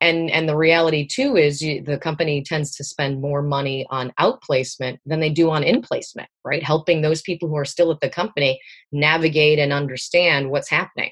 And 0.00 0.30
and 0.30 0.48
the 0.48 0.56
reality 0.56 1.06
too 1.06 1.36
is 1.36 1.62
you, 1.62 1.82
the 1.82 1.98
company 1.98 2.42
tends 2.42 2.74
to 2.76 2.84
spend 2.84 3.20
more 3.20 3.42
money 3.42 3.86
on 3.90 4.12
outplacement 4.20 4.98
than 5.06 5.20
they 5.20 5.30
do 5.30 5.50
on 5.50 5.62
in 5.62 5.80
placement, 5.80 6.28
right? 6.44 6.62
Helping 6.62 7.00
those 7.00 7.22
people 7.22 7.48
who 7.48 7.56
are 7.56 7.64
still 7.64 7.90
at 7.90 8.00
the 8.00 8.10
company 8.10 8.60
navigate 8.92 9.58
and 9.58 9.72
understand 9.72 10.50
what's 10.50 10.68
happening. 10.68 11.10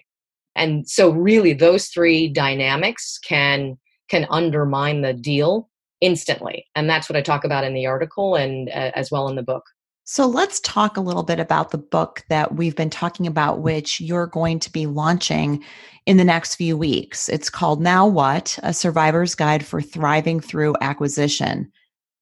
And 0.55 0.89
so 0.89 1.11
really 1.11 1.55
those 1.55 1.89
three 1.89 2.29
dynamics 2.29 3.19
can 3.19 3.79
can 4.11 4.27
undermine 4.31 5.01
the 5.01 5.15
deal 5.15 5.71
instantly. 6.01 6.67
And 6.75 6.89
that's 6.89 7.09
what 7.09 7.17
i 7.17 7.23
talk 7.23 7.45
about 7.45 7.65
in 7.65 7.73
the 7.73 7.87
article 7.87 8.35
and 8.35 8.69
uh, 8.69 8.93
as 8.95 9.11
well 9.11 9.29
in 9.29 9.37
the 9.37 9.43
book 9.43 9.65
so 10.07 10.27
let's 10.27 10.61
talk 10.61 10.97
a 10.97 11.01
little 11.01 11.23
bit 11.23 11.41
about 11.41 11.71
the 11.71 11.79
book 11.79 12.23
that 12.29 12.55
we've 12.55 12.77
been 12.77 12.91
talking 12.91 13.27
about 13.27 13.61
which 13.61 14.01
you're 14.01 14.27
going 14.27 14.59
to 14.59 14.71
be 14.71 14.87
launching 14.87 15.63
in 16.07 16.17
the 16.17 16.25
next 16.25 16.55
few 16.57 16.77
weeks 16.77 17.29
it's 17.29 17.51
called 17.51 17.81
now 17.81 18.07
what 18.07 18.59
a 18.63 18.73
survivor's 18.73 19.35
guide 19.35 19.65
for 19.65 19.81
thriving 19.81 20.41
through 20.41 20.75
acquisition 20.81 21.71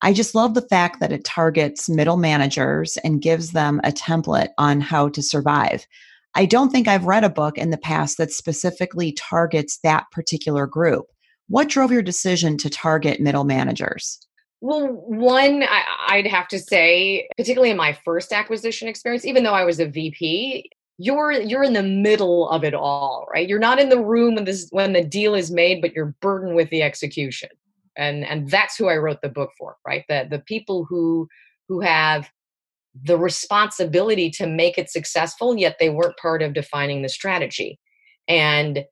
I 0.05 0.13
just 0.13 0.35
love 0.35 0.55
the 0.55 0.67
fact 0.69 0.99
that 0.99 1.13
it 1.13 1.25
targets 1.25 1.89
middle 1.89 2.17
managers 2.17 2.99
and 3.05 3.23
gives 3.23 3.53
them 3.53 3.81
a 3.85 3.93
template 3.93 4.49
on 4.59 4.81
how 4.81 5.09
to 5.11 5.23
survive. 5.23 5.87
I 6.35 6.45
don't 6.45 6.71
think 6.71 6.89
I've 6.89 7.05
read 7.05 7.23
a 7.23 7.31
book 7.31 7.57
in 7.57 7.71
the 7.71 7.79
past 7.79 8.19
that 8.19 8.33
specifically 8.33 9.13
targets 9.13 9.79
that 9.85 10.07
particular 10.11 10.67
group. 10.67 11.07
What 11.49 11.69
drove 11.69 11.93
your 11.93 12.03
decision 12.03 12.59
to 12.59 12.71
target 12.71 13.21
middle 13.21 13.45
managers? 13.45 14.19
Well, 14.65 14.93
one, 14.93 15.65
I, 15.65 16.19
would 16.19 16.27
have 16.29 16.47
to 16.49 16.59
say, 16.61 17.29
particularly 17.37 17.73
in 17.73 17.77
my 17.77 17.95
first 18.05 18.33
acquisition 18.33 18.87
experience, 18.87 19.25
even 19.25 19.43
though 19.43 19.55
I 19.55 19.65
was 19.65 19.81
a 19.81 19.89
VP, 19.89 20.71
you're 20.99 21.33
you're 21.33 21.65
in 21.65 21.73
the 21.73 21.83
middle 21.83 22.49
of 22.49 22.63
it 22.63 22.73
all, 22.73 23.27
right? 23.35 23.49
You're 23.49 23.59
not 23.59 23.81
in 23.81 23.89
the 23.89 24.01
room 24.01 24.37
when 24.37 24.45
this 24.45 24.69
when 24.71 24.93
the 24.93 25.03
deal 25.03 25.35
is 25.35 25.51
made, 25.51 25.83
but 25.83 25.93
you're 25.95 26.15
burdened 26.21 26.55
with 26.55 26.71
the 26.71 26.81
execution, 26.81 27.49
and 27.97 28.25
and 28.25 28.49
that's 28.49 28.77
who 28.77 28.87
I 28.87 28.99
wrote 28.99 29.21
the 29.21 29.29
book 29.29 29.51
for, 29.59 29.79
right? 29.85 30.05
The 30.09 30.29
the 30.31 30.39
people 30.39 30.85
who 30.85 31.29
who 31.69 31.81
have 31.81 32.31
the 32.95 33.19
responsibility 33.19 34.31
to 34.31 34.47
make 34.47 34.79
it 34.79 34.91
successful, 34.91 35.57
yet 35.57 35.79
they 35.81 35.91
weren't 35.91 36.19
part 36.19 36.41
of 36.41 36.55
defining 36.55 37.03
the 37.03 37.09
strategy. 37.09 37.81
And 38.29 38.85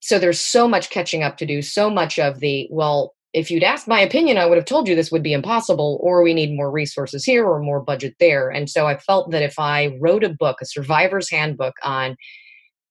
so 0.00 0.18
there's 0.18 0.40
so 0.40 0.66
much 0.66 0.90
catching 0.90 1.22
up 1.22 1.36
to 1.36 1.46
do, 1.46 1.62
so 1.62 1.88
much 1.90 2.18
of 2.18 2.40
the, 2.40 2.66
well, 2.72 3.14
if 3.32 3.50
you'd 3.50 3.62
asked 3.62 3.88
my 3.88 4.00
opinion, 4.00 4.36
I 4.36 4.46
would 4.46 4.58
have 4.58 4.66
told 4.66 4.86
you 4.86 4.94
this 4.94 5.10
would 5.10 5.22
be 5.22 5.32
impossible, 5.32 5.98
or 6.02 6.22
we 6.22 6.34
need 6.34 6.54
more 6.54 6.70
resources 6.70 7.24
here 7.24 7.46
or 7.46 7.60
more 7.60 7.80
budget 7.80 8.14
there. 8.20 8.50
And 8.50 8.68
so 8.68 8.86
I 8.86 8.98
felt 8.98 9.30
that 9.30 9.42
if 9.42 9.58
I 9.58 9.96
wrote 10.00 10.22
a 10.22 10.28
book, 10.28 10.58
a 10.60 10.66
survivor's 10.66 11.30
handbook 11.30 11.74
on 11.82 12.16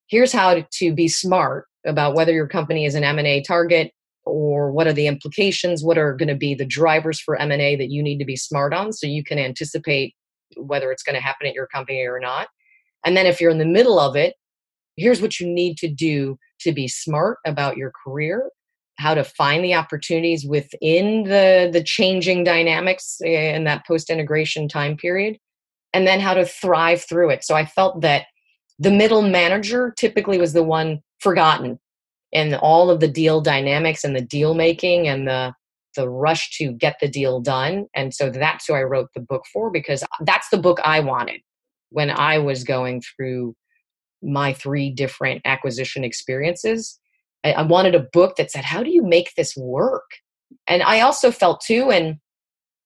here's 0.07 0.33
how 0.33 0.61
to, 0.71 0.93
be 0.93 1.07
smart 1.07 1.67
about 1.85 2.15
whether 2.15 2.33
your 2.33 2.47
company 2.47 2.85
is 2.85 2.95
an 2.95 3.03
M&A 3.03 3.41
target 3.43 3.91
or 4.25 4.71
what 4.71 4.85
are 4.87 4.93
the 4.93 5.07
implications, 5.07 5.83
what 5.83 5.97
are 5.97 6.15
going 6.15 6.27
to 6.27 6.35
be 6.35 6.53
the 6.53 6.65
drivers 6.65 7.19
for 7.19 7.37
M&A 7.37 7.75
that 7.77 7.89
you 7.89 8.03
need 8.03 8.17
to 8.17 8.25
be 8.25 8.35
smart 8.35 8.73
on 8.73 8.91
so 8.91 9.07
you 9.07 9.23
can 9.23 9.39
anticipate 9.39 10.13
whether 10.57 10.91
it's 10.91 11.03
going 11.03 11.15
to 11.15 11.21
happen 11.21 11.47
at 11.47 11.53
your 11.53 11.67
company 11.67 12.05
or 12.05 12.19
not. 12.19 12.49
And 13.05 13.15
then 13.15 13.25
if 13.25 13.39
you're 13.39 13.51
in 13.51 13.57
the 13.57 13.65
middle 13.65 13.99
of 13.99 14.15
it, 14.15 14.35
here's 14.97 15.21
what 15.21 15.39
you 15.39 15.47
need 15.47 15.77
to 15.77 15.87
do 15.87 16.37
to 16.59 16.73
be 16.73 16.87
smart 16.87 17.37
about 17.45 17.77
your 17.77 17.91
career 18.03 18.49
how 19.01 19.13
to 19.13 19.23
find 19.23 19.63
the 19.63 19.73
opportunities 19.73 20.45
within 20.45 21.23
the 21.23 21.69
the 21.71 21.83
changing 21.83 22.43
dynamics 22.43 23.19
in 23.21 23.63
that 23.63 23.85
post 23.85 24.09
integration 24.09 24.67
time 24.67 24.95
period 24.95 25.37
and 25.93 26.07
then 26.07 26.19
how 26.19 26.33
to 26.33 26.45
thrive 26.45 27.03
through 27.03 27.29
it 27.29 27.43
so 27.43 27.55
i 27.55 27.65
felt 27.65 28.01
that 28.01 28.25
the 28.79 28.91
middle 28.91 29.21
manager 29.21 29.93
typically 29.97 30.37
was 30.37 30.53
the 30.53 30.63
one 30.63 30.99
forgotten 31.19 31.79
in 32.31 32.55
all 32.55 32.89
of 32.89 32.99
the 32.99 33.07
deal 33.07 33.41
dynamics 33.41 34.03
and 34.03 34.15
the 34.15 34.21
deal 34.21 34.53
making 34.53 35.07
and 35.07 35.27
the 35.27 35.53
the 35.95 36.09
rush 36.09 36.57
to 36.57 36.71
get 36.71 36.97
the 37.01 37.07
deal 37.07 37.39
done. 37.41 37.87
And 37.93 38.13
so 38.13 38.29
that's 38.29 38.65
who 38.65 38.73
I 38.73 38.83
wrote 38.83 39.09
the 39.13 39.21
book 39.21 39.43
for 39.51 39.69
because 39.69 40.03
that's 40.21 40.49
the 40.49 40.57
book 40.57 40.79
I 40.83 40.99
wanted 41.01 41.41
when 41.89 42.09
I 42.09 42.37
was 42.37 42.63
going 42.63 43.01
through 43.01 43.55
my 44.23 44.53
three 44.53 44.89
different 44.89 45.41
acquisition 45.45 46.03
experiences. 46.03 46.99
I, 47.43 47.53
I 47.53 47.61
wanted 47.63 47.95
a 47.95 48.07
book 48.13 48.35
that 48.37 48.51
said, 48.51 48.65
How 48.65 48.83
do 48.83 48.89
you 48.89 49.03
make 49.03 49.33
this 49.35 49.55
work? 49.55 50.09
And 50.67 50.83
I 50.83 51.01
also 51.01 51.31
felt 51.31 51.61
too, 51.61 51.91
and 51.91 52.17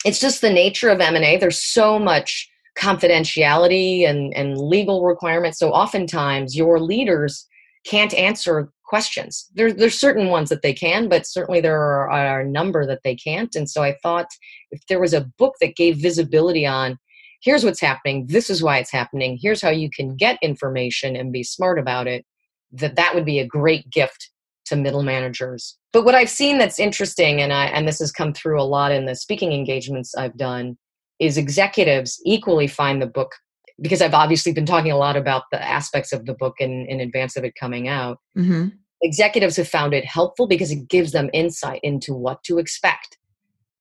it's 0.05 0.19
just 0.19 0.41
the 0.41 0.51
nature 0.51 0.89
of 0.89 1.01
M&A, 1.01 1.37
there's 1.37 1.63
so 1.63 1.97
much 1.97 2.49
confidentiality 2.77 4.07
and, 4.07 4.35
and 4.35 4.57
legal 4.57 5.03
requirements. 5.03 5.57
So 5.57 5.71
oftentimes 5.71 6.55
your 6.55 6.79
leaders 6.79 7.47
can't 7.85 8.13
answer 8.13 8.69
questions. 8.83 9.49
There, 9.55 9.73
there's 9.73 9.99
certain 9.99 10.27
ones 10.27 10.49
that 10.49 10.61
they 10.61 10.73
can, 10.73 11.07
but 11.09 11.25
certainly 11.25 11.61
there 11.61 11.79
are, 11.79 12.11
are, 12.11 12.41
a 12.41 12.47
number 12.47 12.85
that 12.85 13.01
they 13.03 13.15
can't. 13.15 13.55
And 13.55 13.69
so 13.69 13.81
I 13.81 13.95
thought 14.03 14.27
if 14.71 14.81
there 14.87 14.99
was 14.99 15.13
a 15.13 15.27
book 15.37 15.55
that 15.61 15.75
gave 15.75 15.97
visibility 15.97 16.65
on 16.65 16.97
here's 17.41 17.63
what's 17.63 17.81
happening, 17.81 18.25
this 18.27 18.49
is 18.49 18.61
why 18.61 18.77
it's 18.79 18.91
happening, 18.91 19.37
here's 19.41 19.61
how 19.61 19.69
you 19.69 19.89
can 19.89 20.15
get 20.15 20.37
information 20.41 21.15
and 21.15 21.31
be 21.31 21.43
smart 21.43 21.79
about 21.79 22.07
it, 22.07 22.25
that 22.71 22.95
that 22.95 23.13
would 23.15 23.25
be 23.25 23.39
a 23.39 23.47
great 23.47 23.89
gift 23.89 24.29
to 24.65 24.75
middle 24.75 25.03
managers. 25.03 25.77
But 25.93 26.05
what 26.05 26.15
I've 26.15 26.29
seen 26.29 26.57
that's 26.57 26.79
interesting, 26.79 27.41
and 27.41 27.53
I 27.53 27.65
and 27.65 27.87
this 27.87 27.99
has 27.99 28.11
come 28.11 28.33
through 28.33 28.61
a 28.61 28.63
lot 28.63 28.91
in 28.91 29.05
the 29.05 29.15
speaking 29.15 29.53
engagements 29.53 30.15
I've 30.15 30.37
done, 30.37 30.77
is 31.19 31.37
executives 31.37 32.21
equally 32.25 32.67
find 32.67 33.01
the 33.01 33.07
book 33.07 33.35
because 33.81 34.01
I've 34.01 34.13
obviously 34.13 34.53
been 34.53 34.65
talking 34.65 34.91
a 34.91 34.97
lot 34.97 35.17
about 35.17 35.43
the 35.51 35.61
aspects 35.61 36.13
of 36.13 36.25
the 36.25 36.33
book 36.33 36.55
in, 36.59 36.85
in 36.87 37.01
advance 37.01 37.35
of 37.35 37.43
it 37.43 37.55
coming 37.59 37.87
out. 37.87 38.19
Mm-hmm. 38.37 38.69
Executives 39.01 39.57
have 39.57 39.67
found 39.67 39.93
it 39.93 40.05
helpful 40.05 40.47
because 40.47 40.71
it 40.71 40.87
gives 40.87 41.11
them 41.11 41.29
insight 41.33 41.81
into 41.83 42.13
what 42.13 42.41
to 42.43 42.57
expect. 42.57 43.17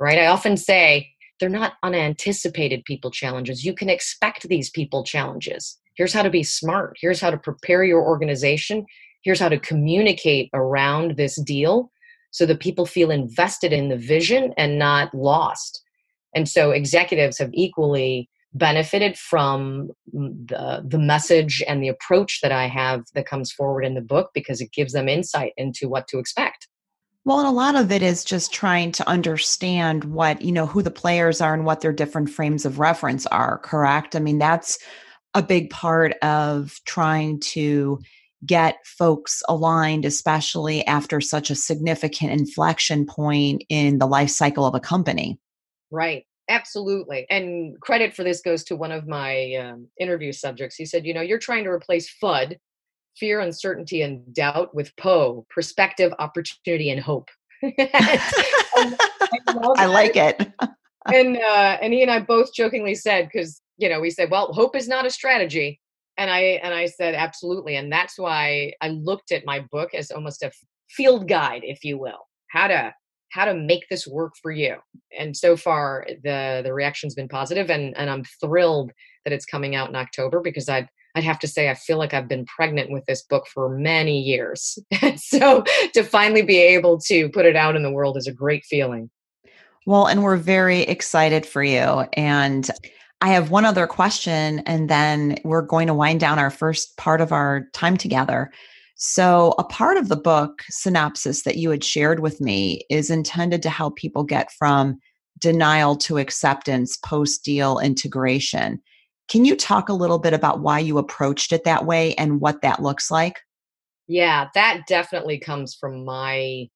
Right? 0.01 0.19
I 0.19 0.27
often 0.27 0.57
say 0.57 1.11
they're 1.39 1.49
not 1.49 1.75
unanticipated 1.83 2.85
people 2.85 3.11
challenges. 3.11 3.65
You 3.65 3.75
can 3.75 3.89
expect 3.89 4.49
these 4.49 4.71
people 4.71 5.05
challenges. 5.05 5.79
Here's 5.97 6.13
how 6.13 6.23
to 6.23 6.31
be 6.31 6.43
smart. 6.43 6.97
Here's 7.01 7.21
how 7.21 7.31
to 7.31 7.39
prepare 7.39 7.85
your 7.85 8.03
organization. 8.03 8.85
Here's 9.25 9.41
how 9.41 9.49
to 9.49 9.59
communicate 9.59 10.51
around 10.55 11.17
this 11.17 11.41
deal 11.43 11.91
so 12.31 12.47
that 12.47 12.61
people 12.61 12.87
feel 12.87 13.11
invested 13.11 13.73
in 13.73 13.89
the 13.89 13.97
vision 13.97 14.53
and 14.57 14.79
not 14.79 15.15
lost. 15.15 15.83
And 16.35 16.49
so 16.49 16.71
executives 16.71 17.39
have 17.39 17.51
equally 17.53 18.29
benefited 18.55 19.19
from 19.19 19.91
the 20.13 20.85
the 20.87 20.99
message 20.99 21.63
and 21.67 21.83
the 21.83 21.89
approach 21.89 22.41
that 22.41 22.53
I 22.53 22.69
have 22.69 23.03
that 23.15 23.27
comes 23.27 23.51
forward 23.51 23.85
in 23.85 23.95
the 23.95 24.01
book 24.01 24.31
because 24.33 24.61
it 24.61 24.73
gives 24.73 24.93
them 24.93 25.09
insight 25.09 25.53
into 25.57 25.89
what 25.89 26.07
to 26.09 26.19
expect. 26.19 26.69
Well, 27.25 27.39
and 27.39 27.49
a 27.49 27.53
lot 27.53 27.75
of 27.75 27.91
it 27.91 28.03
is 28.03 28.23
just 28.23 28.53
trying 28.53 28.93
to 28.93 29.09
understand 29.09 30.05
what, 30.05 30.43
you 30.43 30.53
know, 30.53 30.67
who 30.67 30.83
the 30.83 30.91
players 30.91 31.41
are 31.41 31.55
and 31.55 31.65
what 31.65 31.81
their 31.81 31.93
different 31.93 32.29
frames 32.29 32.67
of 32.67 32.79
reference 32.79 33.27
are, 33.27 33.59
correct? 33.59 34.15
I 34.15 34.21
mean, 34.21 34.39
that's 34.39 34.79
a 35.33 35.43
big 35.43 35.71
part 35.71 36.13
of 36.23 36.79
trying 36.85 37.41
to 37.41 37.99
get 38.47 38.79
folks 38.85 39.43
aligned, 39.49 40.05
especially 40.05 40.87
after 40.87 41.21
such 41.21 41.51
a 41.51 41.55
significant 41.55 42.33
inflection 42.33 43.07
point 43.07 43.65
in 43.69 43.99
the 43.99 44.07
life 44.07 44.31
cycle 44.31 44.67
of 44.67 44.75
a 44.75 44.81
company. 44.81 45.39
Right. 45.91 46.25
Absolutely. 46.49 47.27
And 47.31 47.81
credit 47.81 48.15
for 48.15 48.23
this 48.23 48.43
goes 48.43 48.65
to 48.65 48.77
one 48.77 48.93
of 48.93 49.07
my 49.07 49.55
um, 49.55 49.89
interview 49.99 50.33
subjects. 50.33 50.77
He 50.77 50.85
said, 50.85 51.07
You 51.07 51.15
know, 51.15 51.23
you're 51.23 51.39
trying 51.39 51.65
to 51.65 51.71
replace 51.71 52.15
FUD, 52.23 52.59
fear, 53.17 53.41
uncertainty, 53.41 54.03
and 54.03 54.33
doubt 54.35 54.75
with 54.75 54.95
POE, 54.97 55.47
perspective, 55.49 56.13
opportunity, 56.19 56.91
and 56.91 57.01
hope. 57.01 57.31
and 57.63 57.77
I 59.77 59.87
like 59.87 60.17
it. 60.17 60.53
and 61.07 61.39
uh, 61.39 61.79
and 61.81 61.95
he 61.95 62.03
and 62.03 62.11
I 62.11 62.21
both 62.21 62.53
jokingly 62.53 62.95
said, 62.95 63.31
because 63.33 63.63
you 63.79 63.89
know, 63.89 64.01
we 64.01 64.11
said, 64.11 64.31
well, 64.31 64.53
hope 64.53 64.77
is 64.77 64.87
not 64.87 65.07
a 65.07 65.11
strategy. 65.11 65.81
And 66.17 66.31
I 66.31 66.61
and 66.63 66.73
I 66.73 66.87
said, 66.87 67.15
absolutely. 67.15 67.77
And 67.77 67.91
that's 67.91 68.19
why 68.19 68.73
I 68.81 68.89
looked 68.89 69.33
at 69.33 69.45
my 69.45 69.61
book 69.73 69.95
as 69.95 70.11
almost 70.11 70.43
a 70.43 70.53
field 70.89 71.29
guide, 71.29 71.63
if 71.65 71.85
you 71.85 71.99
will. 71.99 72.29
How 72.49 72.69
to 72.69 72.95
how 73.35 73.45
to 73.45 73.55
make 73.55 73.89
this 73.91 74.07
work 74.07 74.35
for 74.41 74.53
you 74.53 74.77
and 75.19 75.37
so 75.37 75.57
far 75.57 76.07
the 76.23 76.61
the 76.65 76.73
reaction's 76.73 77.17
been 77.17 77.29
positive 77.29 77.69
and 77.69 77.97
and 77.97 78.09
i'm 78.09 78.23
thrilled 78.41 78.93
that 79.25 79.33
it's 79.33 79.45
coming 79.45 79.75
out 79.75 79.89
in 79.89 79.97
october 79.97 80.41
because 80.41 80.69
i'd 80.69 80.89
i'd 81.17 81.25
have 81.25 81.41
to 81.41 81.49
say 81.49 81.69
i 81.69 81.75
feel 81.75 81.99
like 81.99 82.15
i've 82.15 82.29
been 82.29 82.47
pregnant 82.47 82.93
with 82.93 83.05
this 83.07 83.23
book 83.23 83.45
for 83.53 83.69
many 83.77 84.21
years 84.21 84.79
so 85.17 85.65
to 85.93 86.05
finally 86.05 86.43
be 86.43 86.59
able 86.59 86.97
to 86.97 87.29
put 87.31 87.45
it 87.45 87.57
out 87.57 87.75
in 87.75 87.83
the 87.83 87.91
world 87.91 88.17
is 88.17 88.29
a 88.29 88.33
great 88.33 88.65
feeling 88.65 89.11
well 89.85 90.07
and 90.07 90.23
we're 90.23 90.37
very 90.37 90.83
excited 90.83 91.45
for 91.45 91.65
you 91.65 92.05
and 92.13 92.71
I 93.25 93.29
have 93.29 93.51
one 93.51 93.65
other 93.65 93.87
question, 93.87 94.59
and 94.67 94.91
then 94.91 95.39
we're 95.45 95.63
going 95.63 95.87
to 95.87 95.95
wind 95.95 96.21
down 96.21 96.39
our 96.39 96.51
first 96.51 96.95
part 96.99 97.23
of 97.23 97.33
our 97.33 97.71
time 97.73 97.97
together. 97.97 98.53
So, 98.97 99.55
a 99.59 99.65
part 99.65 99.97
of 99.97 100.11
the 100.11 100.17
book 100.17 100.61
synopsis 100.69 101.43
that 101.45 101.57
you 101.57 101.71
had 101.71 101.83
shared 101.83 102.21
with 102.21 102.43
me 102.43 102.85
is 102.91 103.09
intended 103.09 103.63
to 103.63 103.71
help 103.71 103.97
people 103.97 104.25
get 104.25 104.53
from 104.53 104.99
denial 105.39 105.97
to 105.97 106.19
acceptance 106.19 106.99
post 106.99 107.43
deal 107.43 107.79
integration. 107.79 108.83
Can 109.29 109.47
you 109.47 109.57
talk 109.57 109.89
a 109.89 109.95
little 109.95 110.19
bit 110.19 110.35
about 110.35 110.61
why 110.61 110.79
you 110.81 110.99
approached 110.99 111.51
it 111.51 111.65
that 111.65 111.87
way 111.87 112.15
and 112.17 112.43
what 112.43 112.61
that 112.61 112.83
looks 112.83 113.11
like? 113.11 113.41
Yeah, 114.07 114.49
that 114.53 114.83
definitely 114.87 115.39
comes 115.39 115.75
from 115.75 116.05
my 116.05 116.69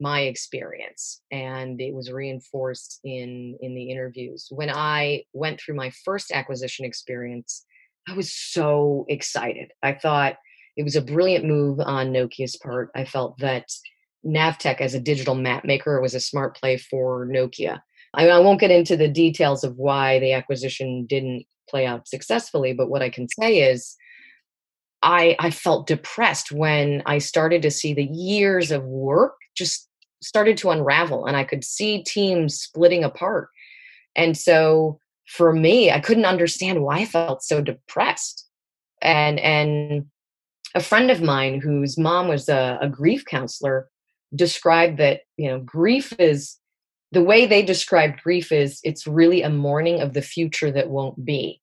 my 0.00 0.22
experience 0.22 1.22
and 1.30 1.80
it 1.80 1.94
was 1.94 2.12
reinforced 2.12 3.00
in 3.04 3.56
in 3.60 3.74
the 3.74 3.90
interviews. 3.90 4.46
When 4.50 4.70
I 4.70 5.24
went 5.32 5.60
through 5.60 5.74
my 5.74 5.90
first 6.04 6.30
acquisition 6.32 6.84
experience, 6.84 7.64
I 8.08 8.14
was 8.14 8.32
so 8.32 9.04
excited. 9.08 9.72
I 9.82 9.94
thought 9.94 10.36
it 10.76 10.84
was 10.84 10.96
a 10.96 11.02
brilliant 11.02 11.44
move 11.44 11.80
on 11.80 12.12
Nokia's 12.12 12.56
part. 12.56 12.90
I 12.94 13.04
felt 13.04 13.38
that 13.38 13.66
Navteq 14.24 14.80
as 14.80 14.94
a 14.94 15.00
digital 15.00 15.34
map 15.34 15.64
maker 15.64 16.00
was 16.00 16.14
a 16.14 16.20
smart 16.20 16.56
play 16.56 16.76
for 16.76 17.26
Nokia. 17.26 17.80
I, 18.14 18.28
I 18.28 18.38
won't 18.38 18.60
get 18.60 18.70
into 18.70 18.96
the 18.96 19.08
details 19.08 19.64
of 19.64 19.76
why 19.76 20.18
the 20.20 20.32
acquisition 20.32 21.06
didn't 21.06 21.44
play 21.68 21.84
out 21.84 22.08
successfully, 22.08 22.72
but 22.72 22.88
what 22.88 23.02
I 23.02 23.10
can 23.10 23.26
say 23.28 23.70
is 23.70 23.96
I, 25.02 25.36
I 25.38 25.50
felt 25.50 25.86
depressed 25.86 26.50
when 26.50 27.02
I 27.06 27.18
started 27.18 27.62
to 27.62 27.70
see 27.70 27.94
the 27.94 28.08
years 28.10 28.70
of 28.70 28.84
work 28.84 29.34
just 29.56 29.87
started 30.22 30.56
to 30.58 30.70
unravel 30.70 31.26
and 31.26 31.36
I 31.36 31.44
could 31.44 31.64
see 31.64 32.02
teams 32.02 32.58
splitting 32.58 33.04
apart. 33.04 33.48
And 34.16 34.36
so 34.36 34.98
for 35.26 35.52
me, 35.52 35.90
I 35.90 36.00
couldn't 36.00 36.24
understand 36.24 36.82
why 36.82 36.98
I 36.98 37.04
felt 37.04 37.42
so 37.42 37.60
depressed. 37.60 38.46
And 39.00 39.38
and 39.38 40.06
a 40.74 40.80
friend 40.80 41.10
of 41.10 41.22
mine 41.22 41.60
whose 41.60 41.98
mom 41.98 42.28
was 42.28 42.48
a, 42.48 42.78
a 42.80 42.88
grief 42.88 43.24
counselor 43.24 43.88
described 44.34 44.98
that 44.98 45.20
you 45.36 45.48
know 45.48 45.60
grief 45.60 46.12
is 46.18 46.56
the 47.12 47.22
way 47.22 47.46
they 47.46 47.62
described 47.62 48.22
grief 48.22 48.52
is 48.52 48.80
it's 48.84 49.06
really 49.06 49.42
a 49.42 49.48
mourning 49.48 50.00
of 50.00 50.12
the 50.12 50.22
future 50.22 50.70
that 50.70 50.90
won't 50.90 51.24
be 51.24 51.60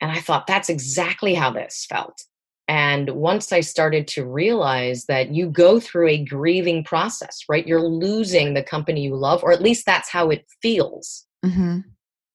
and 0.00 0.10
i 0.10 0.18
thought 0.18 0.48
that's 0.48 0.68
exactly 0.68 1.34
how 1.34 1.50
this 1.50 1.86
felt 1.88 2.24
and 2.68 3.10
once 3.10 3.52
i 3.52 3.60
started 3.60 4.06
to 4.06 4.24
realize 4.24 5.06
that 5.06 5.34
you 5.34 5.48
go 5.48 5.80
through 5.80 6.08
a 6.08 6.24
grieving 6.24 6.84
process 6.84 7.40
right 7.48 7.66
you're 7.66 7.80
losing 7.80 8.54
the 8.54 8.62
company 8.62 9.02
you 9.02 9.16
love 9.16 9.42
or 9.42 9.52
at 9.52 9.62
least 9.62 9.86
that's 9.86 10.10
how 10.10 10.30
it 10.30 10.46
feels 10.60 11.26
mm-hmm. 11.44 11.80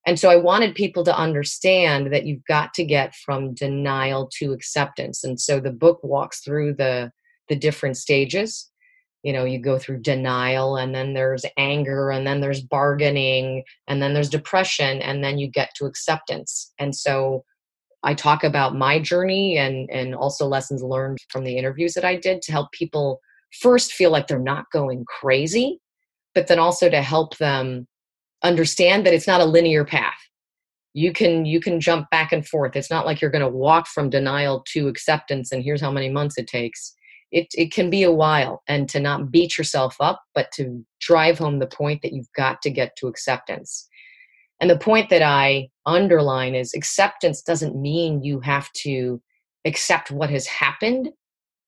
And 0.07 0.17
so 0.17 0.29
I 0.29 0.37
wanted 0.37 0.73
people 0.73 1.03
to 1.03 1.15
understand 1.15 2.13
that 2.13 2.25
you've 2.25 2.45
got 2.45 2.73
to 2.75 2.85
get 2.85 3.13
from 3.13 3.53
denial 3.53 4.29
to 4.37 4.53
acceptance. 4.53 5.25
And 5.25 5.37
so 5.37 5.59
the 5.59 5.69
book 5.69 5.99
walks 6.01 6.39
through 6.39 6.75
the 6.75 7.11
the 7.49 7.57
different 7.57 7.97
stages. 7.97 8.69
You 9.23 9.33
know, 9.33 9.43
you 9.43 9.59
go 9.59 9.77
through 9.77 10.01
denial 10.01 10.77
and 10.77 10.95
then 10.95 11.13
there's 11.13 11.43
anger 11.57 12.09
and 12.09 12.25
then 12.25 12.39
there's 12.39 12.61
bargaining 12.61 13.63
and 13.87 14.01
then 14.01 14.13
there's 14.13 14.29
depression 14.29 15.01
and 15.01 15.23
then 15.23 15.37
you 15.37 15.49
get 15.49 15.71
to 15.75 15.85
acceptance. 15.85 16.71
And 16.79 16.95
so 16.95 17.43
I 18.07 18.13
talk 18.13 18.45
about 18.45 18.73
my 18.73 18.99
journey 18.99 19.57
and 19.57 19.89
and 19.91 20.15
also 20.15 20.47
lessons 20.47 20.81
learned 20.81 21.17
from 21.29 21.43
the 21.43 21.57
interviews 21.57 21.93
that 21.95 22.05
I 22.05 22.15
did 22.15 22.41
to 22.43 22.53
help 22.53 22.71
people 22.71 23.19
first 23.61 23.91
feel 23.91 24.11
like 24.11 24.27
they're 24.27 24.39
not 24.39 24.71
going 24.71 25.03
crazy, 25.19 25.81
but 26.33 26.47
then 26.47 26.57
also 26.57 26.89
to 26.89 27.01
help 27.01 27.37
them 27.37 27.85
understand 28.43 29.05
that 29.05 29.13
it's 29.13 29.27
not 29.27 29.41
a 29.41 29.45
linear 29.45 29.83
path. 29.83 30.17
You 30.93 31.11
can 31.11 31.45
you 31.45 31.59
can 31.59 31.81
jump 31.81 32.09
back 32.09 32.31
and 32.31 32.47
forth. 32.47 32.77
It's 32.77 32.89
not 32.89 33.05
like 33.05 33.19
you're 33.19 33.29
going 33.29 33.41
to 33.41 33.57
walk 33.67 33.87
from 33.87 34.09
denial 34.09 34.63
to 34.71 34.87
acceptance 34.87 35.51
and 35.51 35.61
here's 35.61 35.81
how 35.81 35.91
many 35.91 36.07
months 36.07 36.37
it 36.37 36.47
takes. 36.47 36.93
It 37.33 37.47
it 37.55 37.73
can 37.73 37.89
be 37.89 38.03
a 38.03 38.11
while 38.11 38.63
and 38.69 38.87
to 38.87 39.01
not 39.01 39.31
beat 39.31 39.57
yourself 39.57 39.97
up 39.99 40.21
but 40.33 40.49
to 40.53 40.85
drive 41.01 41.39
home 41.39 41.59
the 41.59 41.67
point 41.67 42.03
that 42.03 42.13
you've 42.13 42.31
got 42.37 42.61
to 42.61 42.69
get 42.69 42.95
to 42.99 43.07
acceptance 43.07 43.85
and 44.59 44.69
the 44.69 44.77
point 44.77 45.09
that 45.09 45.21
i 45.21 45.67
underline 45.85 46.53
is 46.53 46.73
acceptance 46.73 47.41
doesn't 47.41 47.81
mean 47.81 48.21
you 48.21 48.39
have 48.41 48.71
to 48.73 49.21
accept 49.65 50.11
what 50.11 50.29
has 50.29 50.47
happened. 50.47 51.09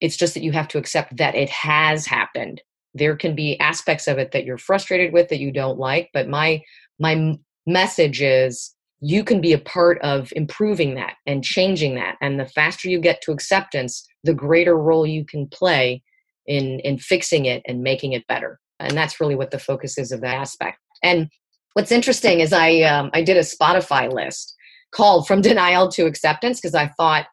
It's 0.00 0.16
just 0.16 0.34
that 0.34 0.42
you 0.42 0.52
have 0.52 0.68
to 0.68 0.78
accept 0.78 1.16
that 1.18 1.34
it 1.34 1.50
has 1.50 2.06
happened. 2.06 2.62
There 2.94 3.16
can 3.16 3.34
be 3.34 3.60
aspects 3.60 4.08
of 4.08 4.18
it 4.18 4.32
that 4.32 4.44
you're 4.44 4.58
frustrated 4.58 5.12
with 5.12 5.28
that 5.28 5.38
you 5.38 5.52
don't 5.52 5.78
like 5.78 6.10
but 6.12 6.28
my 6.28 6.62
my 6.98 7.36
message 7.66 8.20
is 8.20 8.74
you 9.00 9.24
can 9.24 9.40
be 9.40 9.52
a 9.52 9.58
part 9.58 9.98
of 10.02 10.30
improving 10.36 10.94
that 10.94 11.14
and 11.26 11.42
changing 11.44 11.94
that. 11.94 12.16
And 12.20 12.38
the 12.38 12.46
faster 12.46 12.88
you 12.88 13.00
get 13.00 13.22
to 13.22 13.32
acceptance 13.32 14.06
the 14.24 14.34
greater 14.34 14.76
role 14.76 15.06
you 15.06 15.24
can 15.24 15.46
play 15.48 16.02
in 16.46 16.80
in 16.80 16.98
fixing 16.98 17.44
it 17.44 17.62
and 17.66 17.82
making 17.82 18.12
it 18.12 18.26
better. 18.26 18.58
And 18.78 18.96
that's 18.96 19.20
really 19.20 19.36
what 19.36 19.50
the 19.50 19.58
focus 19.58 19.96
is 19.98 20.10
of 20.10 20.20
that 20.22 20.34
aspect. 20.34 20.78
And 21.02 21.28
what's 21.74 21.92
interesting 21.92 22.40
is 22.40 22.52
i 22.52 22.80
um, 22.82 23.10
i 23.14 23.22
did 23.22 23.36
a 23.36 23.40
spotify 23.40 24.12
list 24.12 24.54
called 24.92 25.26
from 25.26 25.40
denial 25.40 25.88
to 25.88 26.06
acceptance 26.06 26.60
because 26.60 26.74
i 26.74 26.88
thought 26.96 27.26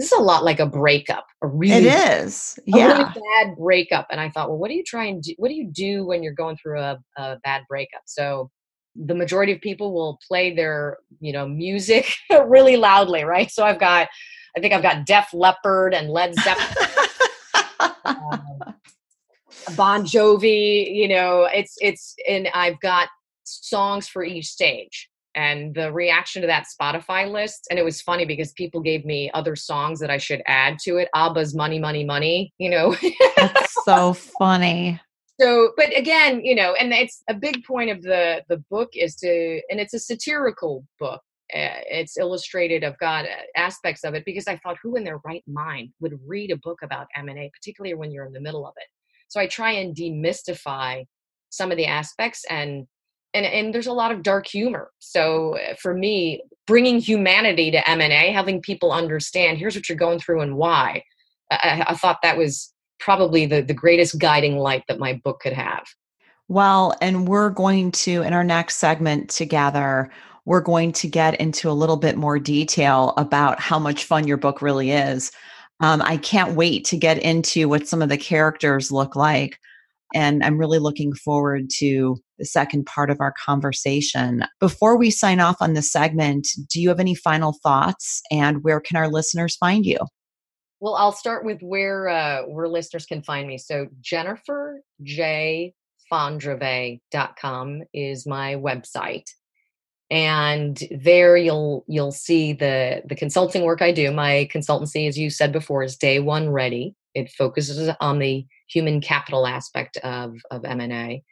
this 0.00 0.12
is 0.12 0.18
a 0.18 0.22
lot 0.22 0.44
like 0.44 0.60
a 0.60 0.66
breakup. 0.66 1.26
A 1.42 1.46
really, 1.46 1.86
it 1.86 2.22
is, 2.22 2.58
yeah, 2.64 2.86
really 2.86 3.04
bad 3.04 3.56
breakup. 3.58 4.06
And 4.10 4.18
I 4.18 4.30
thought, 4.30 4.48
well, 4.48 4.56
what 4.56 4.68
do 4.68 4.74
you 4.74 4.82
try 4.82 5.04
and 5.04 5.22
do? 5.22 5.34
What 5.36 5.48
do 5.48 5.54
you 5.54 5.66
do 5.70 6.06
when 6.06 6.22
you're 6.22 6.32
going 6.32 6.56
through 6.56 6.80
a, 6.80 6.98
a 7.18 7.36
bad 7.44 7.64
breakup? 7.68 8.00
So 8.06 8.50
the 8.96 9.14
majority 9.14 9.52
of 9.52 9.60
people 9.60 9.92
will 9.92 10.18
play 10.26 10.54
their, 10.54 10.96
you 11.20 11.34
know, 11.34 11.46
music 11.46 12.14
really 12.46 12.78
loudly, 12.78 13.24
right? 13.24 13.50
So 13.50 13.62
I've 13.62 13.78
got, 13.78 14.08
I 14.56 14.60
think 14.60 14.72
I've 14.72 14.82
got 14.82 15.04
Def 15.04 15.34
Leppard 15.34 15.92
and 15.92 16.08
Led 16.08 16.34
Zeppelin. 16.34 16.88
um, 18.06 18.74
bon 19.76 20.04
Jovi, 20.06 20.94
you 20.94 21.08
know, 21.08 21.46
it's 21.52 21.76
it's 21.82 22.14
and 22.26 22.48
I've 22.54 22.80
got 22.80 23.08
songs 23.44 24.08
for 24.08 24.24
each 24.24 24.46
stage 24.46 25.08
and 25.34 25.74
the 25.74 25.92
reaction 25.92 26.42
to 26.42 26.48
that 26.48 26.66
Spotify 26.66 27.30
list. 27.30 27.66
And 27.70 27.78
it 27.78 27.84
was 27.84 28.00
funny 28.00 28.24
because 28.24 28.52
people 28.52 28.80
gave 28.80 29.04
me 29.04 29.30
other 29.32 29.54
songs 29.54 30.00
that 30.00 30.10
I 30.10 30.18
should 30.18 30.42
add 30.46 30.78
to 30.84 30.96
it. 30.96 31.08
ABBA's 31.14 31.54
Money, 31.54 31.78
Money, 31.78 32.04
Money, 32.04 32.52
you 32.58 32.70
know. 32.70 32.96
That's 33.36 33.76
so 33.84 34.12
funny. 34.12 35.00
So, 35.40 35.72
but 35.76 35.96
again, 35.96 36.44
you 36.44 36.54
know, 36.54 36.74
and 36.74 36.92
it's 36.92 37.22
a 37.28 37.34
big 37.34 37.64
point 37.64 37.90
of 37.90 38.02
the 38.02 38.42
the 38.48 38.58
book 38.70 38.90
is 38.94 39.16
to, 39.16 39.62
and 39.70 39.80
it's 39.80 39.94
a 39.94 39.98
satirical 39.98 40.84
book. 40.98 41.22
Uh, 41.52 41.82
it's 41.90 42.18
illustrated. 42.18 42.84
I've 42.84 42.98
got 42.98 43.24
uh, 43.24 43.28
aspects 43.56 44.04
of 44.04 44.14
it 44.14 44.24
because 44.24 44.46
I 44.46 44.56
thought, 44.58 44.76
who 44.82 44.96
in 44.96 45.04
their 45.04 45.18
right 45.24 45.42
mind 45.48 45.90
would 46.00 46.18
read 46.26 46.50
a 46.50 46.56
book 46.56 46.80
about 46.82 47.06
M 47.16 47.28
and 47.28 47.38
A, 47.38 47.50
particularly 47.54 47.94
when 47.94 48.12
you're 48.12 48.26
in 48.26 48.32
the 48.32 48.40
middle 48.40 48.66
of 48.66 48.74
it? 48.76 48.86
So 49.28 49.40
I 49.40 49.46
try 49.46 49.72
and 49.72 49.96
demystify 49.96 51.04
some 51.48 51.70
of 51.70 51.76
the 51.76 51.86
aspects 51.86 52.44
and 52.48 52.86
and 53.34 53.46
and 53.46 53.74
there's 53.74 53.86
a 53.86 53.92
lot 53.92 54.12
of 54.12 54.22
dark 54.22 54.46
humor. 54.46 54.90
So 54.98 55.56
uh, 55.56 55.74
for 55.80 55.94
me 55.94 56.42
bringing 56.70 57.00
humanity 57.00 57.68
to 57.68 57.90
m&a 57.90 58.30
having 58.30 58.62
people 58.62 58.92
understand 58.92 59.58
here's 59.58 59.74
what 59.74 59.88
you're 59.88 59.98
going 59.98 60.20
through 60.20 60.40
and 60.40 60.54
why 60.56 61.02
i, 61.50 61.84
I 61.88 61.94
thought 61.94 62.18
that 62.22 62.38
was 62.38 62.72
probably 63.00 63.44
the, 63.44 63.60
the 63.60 63.74
greatest 63.74 64.20
guiding 64.20 64.56
light 64.56 64.84
that 64.86 65.00
my 65.00 65.20
book 65.24 65.40
could 65.40 65.52
have. 65.52 65.84
Well 66.46 66.94
and 67.00 67.26
we're 67.26 67.50
going 67.50 67.90
to 67.92 68.22
in 68.22 68.32
our 68.32 68.44
next 68.44 68.76
segment 68.76 69.30
together 69.30 70.10
we're 70.44 70.60
going 70.60 70.92
to 70.92 71.08
get 71.08 71.40
into 71.40 71.68
a 71.68 71.72
little 71.72 71.96
bit 71.96 72.16
more 72.16 72.38
detail 72.38 73.14
about 73.16 73.58
how 73.58 73.80
much 73.80 74.04
fun 74.04 74.28
your 74.28 74.36
book 74.36 74.62
really 74.62 74.92
is. 74.92 75.32
Um, 75.80 76.00
i 76.02 76.18
can't 76.18 76.54
wait 76.54 76.84
to 76.86 76.96
get 76.96 77.18
into 77.18 77.68
what 77.68 77.88
some 77.88 78.00
of 78.00 78.10
the 78.10 78.18
characters 78.18 78.92
look 78.92 79.16
like 79.16 79.58
And 80.14 80.44
I'm 80.44 80.58
really 80.58 80.78
looking 80.78 81.12
forward 81.14 81.70
to 81.78 82.16
the 82.38 82.44
second 82.44 82.86
part 82.86 83.10
of 83.10 83.20
our 83.20 83.32
conversation. 83.44 84.44
Before 84.58 84.96
we 84.96 85.10
sign 85.10 85.40
off 85.40 85.56
on 85.60 85.74
this 85.74 85.92
segment, 85.92 86.48
do 86.68 86.80
you 86.80 86.88
have 86.88 87.00
any 87.00 87.14
final 87.14 87.56
thoughts 87.62 88.22
and 88.30 88.62
where 88.64 88.80
can 88.80 88.96
our 88.96 89.08
listeners 89.08 89.56
find 89.56 89.84
you? 89.86 89.98
Well, 90.80 90.94
I'll 90.94 91.12
start 91.12 91.44
with 91.44 91.60
where 91.60 92.08
uh, 92.08 92.42
where 92.42 92.66
listeners 92.66 93.04
can 93.04 93.22
find 93.22 93.46
me. 93.46 93.58
So 93.58 93.88
Jennifer 94.00 94.80
J 95.02 95.74
fondrevay.com 96.10 97.82
is 97.94 98.26
my 98.26 98.56
website 98.56 99.30
and 100.10 100.82
there 100.90 101.36
you'll 101.36 101.84
you'll 101.86 102.12
see 102.12 102.52
the 102.52 103.02
the 103.06 103.14
consulting 103.14 103.62
work 103.62 103.80
i 103.80 103.92
do 103.92 104.10
my 104.10 104.48
consultancy 104.52 105.08
as 105.08 105.16
you 105.16 105.30
said 105.30 105.52
before 105.52 105.82
is 105.82 105.96
day 105.96 106.18
one 106.18 106.50
ready 106.50 106.94
it 107.14 107.30
focuses 107.30 107.90
on 108.00 108.18
the 108.18 108.46
human 108.68 109.00
capital 109.00 109.46
aspect 109.46 109.96
of 109.98 110.36
of 110.50 110.64
m&a 110.64 111.22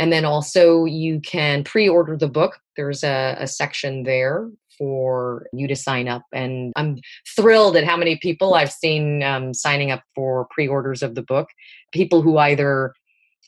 and 0.00 0.10
then 0.10 0.24
also 0.24 0.86
you 0.86 1.20
can 1.20 1.62
pre-order 1.62 2.16
the 2.16 2.26
book. 2.26 2.58
There's 2.74 3.04
a, 3.04 3.36
a 3.38 3.46
section 3.46 4.04
there 4.04 4.48
for 4.78 5.46
you 5.52 5.68
to 5.68 5.76
sign 5.76 6.08
up. 6.08 6.22
And 6.32 6.72
i'm 6.74 6.96
thrilled 7.36 7.76
at 7.76 7.84
how 7.84 7.98
many 7.98 8.16
people 8.16 8.54
i've 8.54 8.72
seen 8.72 9.22
um, 9.22 9.52
signing 9.52 9.90
up 9.90 10.02
for 10.14 10.48
pre-orders 10.50 11.02
of 11.02 11.14
the 11.14 11.22
book. 11.22 11.48
People 11.92 12.22
who 12.22 12.38
either 12.38 12.94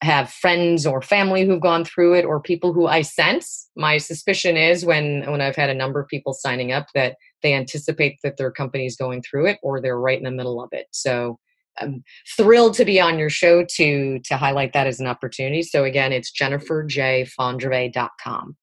have 0.03 0.31
friends 0.31 0.85
or 0.85 1.01
family 1.01 1.47
who've 1.47 1.61
gone 1.61 1.85
through 1.87 2.15
it 2.15 2.25
or 2.25 2.41
people 2.41 2.75
who 2.75 2.87
I 2.87 3.03
sense. 3.03 3.71
My 3.77 3.97
suspicion 3.97 4.57
is 4.57 4.85
when 4.85 5.25
when 5.31 5.41
I've 5.41 5.57
had 5.57 5.71
a 5.71 5.75
number 5.75 6.01
of 6.01 6.09
people 6.09 6.35
signing 6.35 6.71
up 6.71 6.89
that 6.95 7.17
they 7.43 7.55
anticipate 7.55 8.19
that 8.23 8.37
their 8.37 8.51
company 8.51 8.85
is 8.87 8.97
going 8.97 9.23
through 9.23 9.47
it 9.47 9.59
or 9.63 9.81
they're 9.81 9.99
right 9.99 10.19
in 10.19 10.25
the 10.25 10.31
middle 10.31 10.63
of 10.63 10.69
it. 10.73 10.89
So 10.91 11.39
I'm 11.81 12.05
thrilled 12.37 12.75
to 12.75 12.85
be 12.85 13.01
on 13.01 13.19
your 13.19 13.31
show 13.31 13.65
to 13.77 14.19
to 14.19 14.37
highlight 14.37 14.75
that 14.75 14.87
as 14.87 15.01
an 15.01 15.07
opportunity. 15.07 15.63
So 15.63 15.85
again, 15.85 16.13
it's 16.13 16.31
jenniferjfondrevay.com. 16.33 18.57